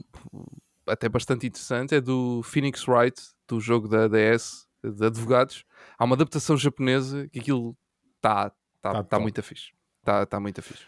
[0.86, 5.64] até bastante interessante, é do Phoenix Wright, do jogo da DS, de advogados.
[5.98, 7.76] Há uma adaptação japonesa que aquilo
[8.16, 9.22] está tá, Tá tá, top.
[9.22, 9.72] muito fixe.
[10.00, 10.84] Está tá muito fixe.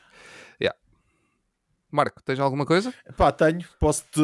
[0.61, 0.78] Yeah.
[1.90, 2.92] Marco, tens alguma coisa?
[3.16, 3.64] Pá, tenho.
[3.80, 4.20] Posso-te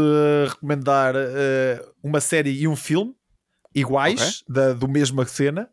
[0.49, 3.15] recomendar eh, uma série e um filme
[3.75, 5.69] iguais, da, do mesma cena,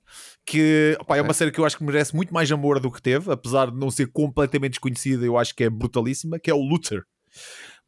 [0.45, 3.01] que opá, é uma série que eu acho que merece muito mais amor do que
[3.01, 6.61] teve, apesar de não ser completamente desconhecida, eu acho que é brutalíssima, que é o
[6.61, 7.03] Luther.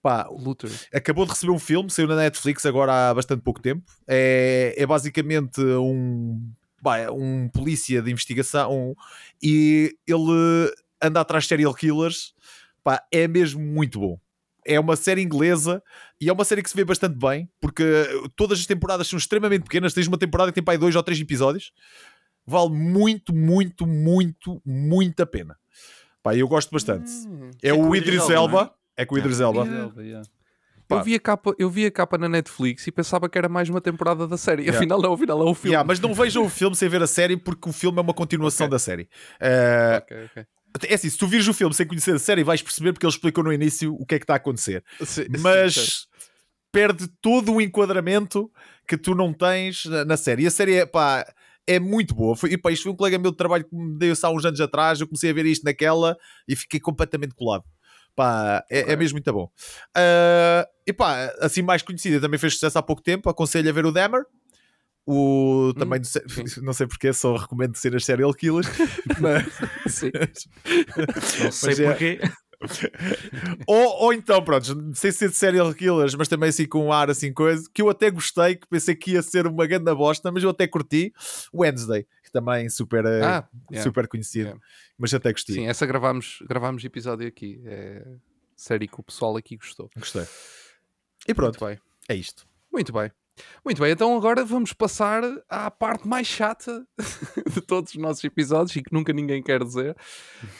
[0.01, 0.71] Pá, Luther.
[0.93, 3.83] acabou de receber um filme, saiu na Netflix agora há bastante pouco tempo.
[4.07, 8.95] É, é basicamente um, pá, é um polícia de investigação
[9.41, 10.71] e ele
[11.01, 12.33] anda atrás de serial killers.
[12.83, 14.19] Pá, é mesmo muito bom.
[14.65, 15.83] É uma série inglesa
[16.19, 17.83] e é uma série que se vê bastante bem porque
[18.35, 19.93] todas as temporadas são extremamente pequenas.
[19.93, 21.71] Tens uma temporada que tem para aí dois ou três episódios.
[22.45, 25.57] Vale muito, muito, muito, muito a pena.
[26.23, 27.11] Pá, eu gosto bastante.
[27.61, 28.63] É, É com o Idris Idris Elba, Elba.
[28.65, 29.03] não é?
[29.03, 29.65] É com o Idris Elba.
[29.65, 30.23] Yeah.
[30.89, 33.69] Eu vi, a capa, eu vi a capa na Netflix e pensava que era mais
[33.69, 34.63] uma temporada da série.
[34.63, 34.77] Yeah.
[34.77, 35.69] Afinal, não, afinal é o filme.
[35.69, 38.13] Yeah, mas não vejam o filme sem ver a série porque o filme é uma
[38.13, 39.07] continuação da série.
[39.39, 40.45] Eh, Ok, ok.
[40.89, 43.13] é assim, se tu vires o filme sem conhecer a série, vais perceber porque ele
[43.13, 44.83] explicou no início o que é que está a acontecer.
[44.99, 45.27] Sim, sim.
[45.39, 46.07] Mas
[46.73, 48.51] perde todo o enquadramento
[48.87, 50.43] que tu não tens na, na série.
[50.43, 51.25] E a série é, pá,
[51.67, 52.35] é muito boa.
[52.35, 54.29] Foi, e, pá, isto foi um colega meu de trabalho que me deu isso há
[54.29, 54.99] uns anos atrás.
[54.99, 56.17] Eu comecei a ver isto naquela
[56.47, 57.63] e fiquei completamente colado.
[58.15, 58.93] Pá, é, Ok.
[58.93, 59.49] é mesmo muito bom.
[59.95, 63.29] Ah, e pá, assim mais conhecida, também fez sucesso há pouco tempo.
[63.29, 64.23] Aconselho a ver o Dahmer.
[65.05, 66.21] O, também do se-
[66.61, 68.67] não sei porque, só recomendo ser as serial killers.
[69.19, 69.45] mas,
[71.43, 72.19] Não sei Mas é- porquê.
[73.65, 77.09] ou, ou então, pronto, sem ser de serial killers, mas também assim com um ar
[77.09, 80.43] assim coisa, que eu até gostei, que pensei que ia ser uma grande bosta, mas
[80.43, 81.11] eu até curti.
[81.53, 83.83] Wednesday, que também super, eh, Ah, yeah.
[83.83, 84.61] super conhecido, Yeah.
[84.97, 85.55] mas até gostei.
[85.55, 87.61] Sim, essa gravámos, gravámos episódio aqui.
[87.65, 88.05] É
[88.55, 89.89] série que o pessoal aqui gostou.
[89.97, 90.25] Gostei.
[91.27, 91.79] E pronto, Muito bem.
[92.07, 92.47] é isto.
[92.71, 93.11] Muito bem.
[93.65, 96.85] Muito bem, então agora vamos passar à parte mais chata
[97.53, 99.95] de todos os nossos episódios e que nunca ninguém quer dizer,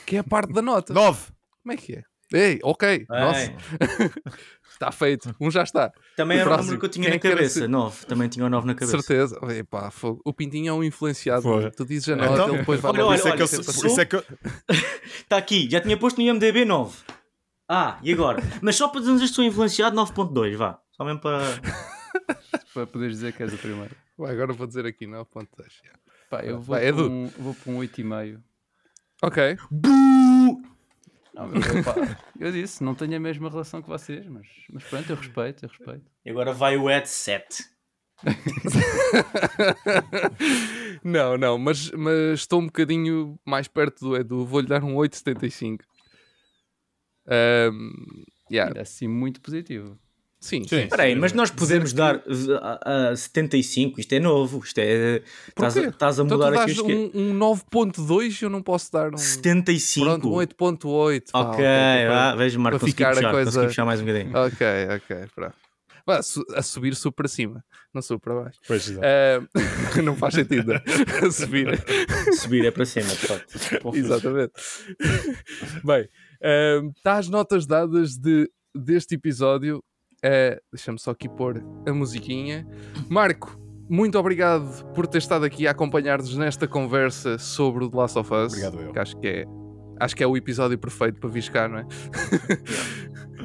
[0.05, 0.93] que é a parte da nota.
[0.93, 1.31] 9.
[1.61, 2.03] Como é que é?
[2.33, 3.55] Ei, ok, nossa, Ei,
[4.71, 5.91] está feito, um já está.
[6.15, 7.59] Também O era o número que eu tinha Quem é na cabeça.
[7.59, 7.67] esse?
[7.67, 8.05] 9.
[8.05, 8.97] Também tinha o 9 na cabeça.
[9.01, 9.37] Certeza.
[9.57, 9.91] Epá.
[10.25, 11.41] O Pintinho é um influenciado.
[11.43, 11.69] Foi.
[11.71, 13.43] Tu dizes a nota, Então, ele depois vai olha, lá olha, é que eu- olha,
[13.43, 14.23] isso é eu-
[15.19, 16.97] Está aqui, já tinha posto no IMDB 9.
[17.67, 18.41] Ah, e agora?
[18.61, 20.79] Mas só para dizermos que estou influenciado 9.2, vá.
[20.91, 21.39] Só mesmo para.
[22.73, 23.93] Para poderes dizer que és o primeiro.
[24.17, 25.47] Vai, agora vou dizer aqui 9.2.
[25.83, 25.99] yeah.
[26.29, 27.09] Pá, eu vou, Vai, para Edu.
[27.11, 28.39] um, vou para um 8,5.
[29.21, 29.57] Ok.
[31.33, 31.95] Não, eu, pá,
[32.39, 35.69] eu disse, não tenho a mesma relação que vocês, mas, mas pronto, eu respeito, eu
[35.69, 36.11] respeito.
[36.25, 37.63] E agora vai o Ed 7.
[41.03, 44.45] não, não, mas, mas estou um bocadinho mais perto do Edu.
[44.45, 45.79] Vou-lhe dar um 8,75.
[47.27, 48.69] Um, yeah.
[48.69, 49.97] Ainda assim, muito positivo.
[50.43, 50.81] Sim, Sim.
[50.85, 53.99] Espera aí, mas nós podemos dar uh, a, 75.
[53.99, 54.59] Isto é novo.
[54.65, 55.21] Isto é.
[55.47, 57.11] Estás a, estás a Então mudar aqui os quê?
[57.13, 59.17] um, um 9.2 e eu não posso dar um...
[59.19, 60.03] 75.
[60.03, 61.31] Pronto, um 8.8.
[61.31, 64.05] pá, Ok, para- vá, vejo, Marco, para ficar a puxar, coisa- consegui puxar mais um
[64.05, 64.35] bocadinho.
[64.35, 65.55] Ok, ok, pronto.
[66.07, 66.19] Vá,
[66.55, 67.63] a subir subo para cima,
[67.93, 68.57] não subo para baixo.
[68.67, 69.05] Pois, exato.
[69.05, 70.81] Ah, não faz sentido né?
[71.23, 71.67] a subir.
[72.33, 73.59] Subir é para cima, de facto.
[73.95, 74.53] Exatamente.
[75.83, 76.09] Bem,
[76.97, 79.83] está às notas dadas de, deste episódio.
[80.23, 82.67] Eh, Deixa-me só aqui pôr a musiquinha.
[83.09, 83.59] Marco,
[83.89, 88.33] muito obrigado por ter estado aqui a acompanhar-nos nesta conversa sobre o The Last of
[88.33, 88.53] Us.
[88.53, 88.91] Obrigado, eu.
[88.93, 89.45] Que acho que é.
[89.99, 91.85] Acho que é o episódio perfeito para vir cá, não é?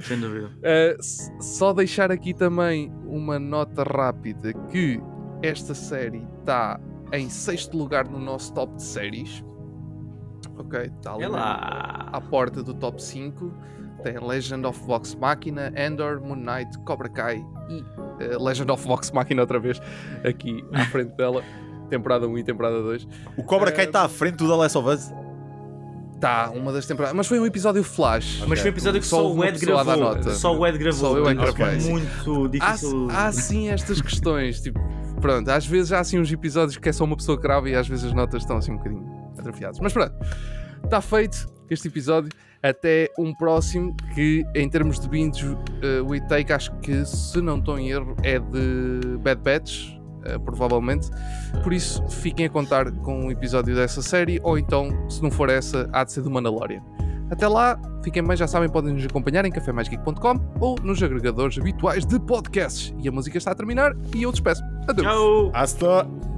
[0.02, 0.46] Sem dúvida.
[0.58, 5.00] Uh, s- só deixar aqui também uma nota rápida que
[5.42, 6.80] esta série está
[7.12, 9.44] em sexto lugar no nosso top de séries.
[10.58, 12.08] Ok, está ali É lá.
[12.12, 13.52] à porta do top 5.
[14.02, 19.10] Tem Legend of Vox Machina, Endor, Moon Knight, Cobra Kai e uh, Legend of Vox
[19.10, 19.80] Machina outra vez
[20.24, 21.42] aqui à frente dela.
[21.90, 23.06] Temporada 1 e temporada 2.
[23.36, 25.12] O Cobra Kai eh, está à frente do The Last of Us.
[26.20, 27.14] Tá, uma das temporadas.
[27.14, 28.42] Mas foi um episódio flash.
[28.48, 29.96] Mas foi um episódio que Só só, o Ed gravou.
[29.96, 30.30] nota.
[30.34, 30.98] Só o Ed gravou.
[31.12, 31.90] Só eu é que portanto, gravei.
[31.90, 33.08] muito Há, difícil.
[33.10, 34.80] há sim estas questões, tipo,
[35.20, 37.74] pronto, às vezes há assim uns episódios que é só uma pessoa que grava e
[37.76, 39.06] às vezes as notas estão assim um bocadinho
[39.38, 39.78] atrofiadas.
[39.78, 40.14] Mas pronto,
[40.82, 42.30] está feito este episódio.
[42.68, 45.56] Até um próximo que, em termos de binge, uh,
[46.04, 51.08] o take, acho que, se não estou em erro, é de Bad Batch, uh, provavelmente.
[51.62, 55.48] Por isso, fiquem a contar com um episódio dessa série, ou então, se não for
[55.48, 56.82] essa, há de ser do Mandalorian.
[57.30, 62.06] Até lá, fiquem bem, já sabem, podem nos acompanhar em cafemaisgeek.com ou nos agregadores habituais
[62.06, 62.94] de podcasts.
[63.02, 64.62] E a música está a terminar e eu despeço.
[64.88, 65.06] Adeus.
[65.06, 65.50] Tchau.
[65.52, 66.35] Hasta.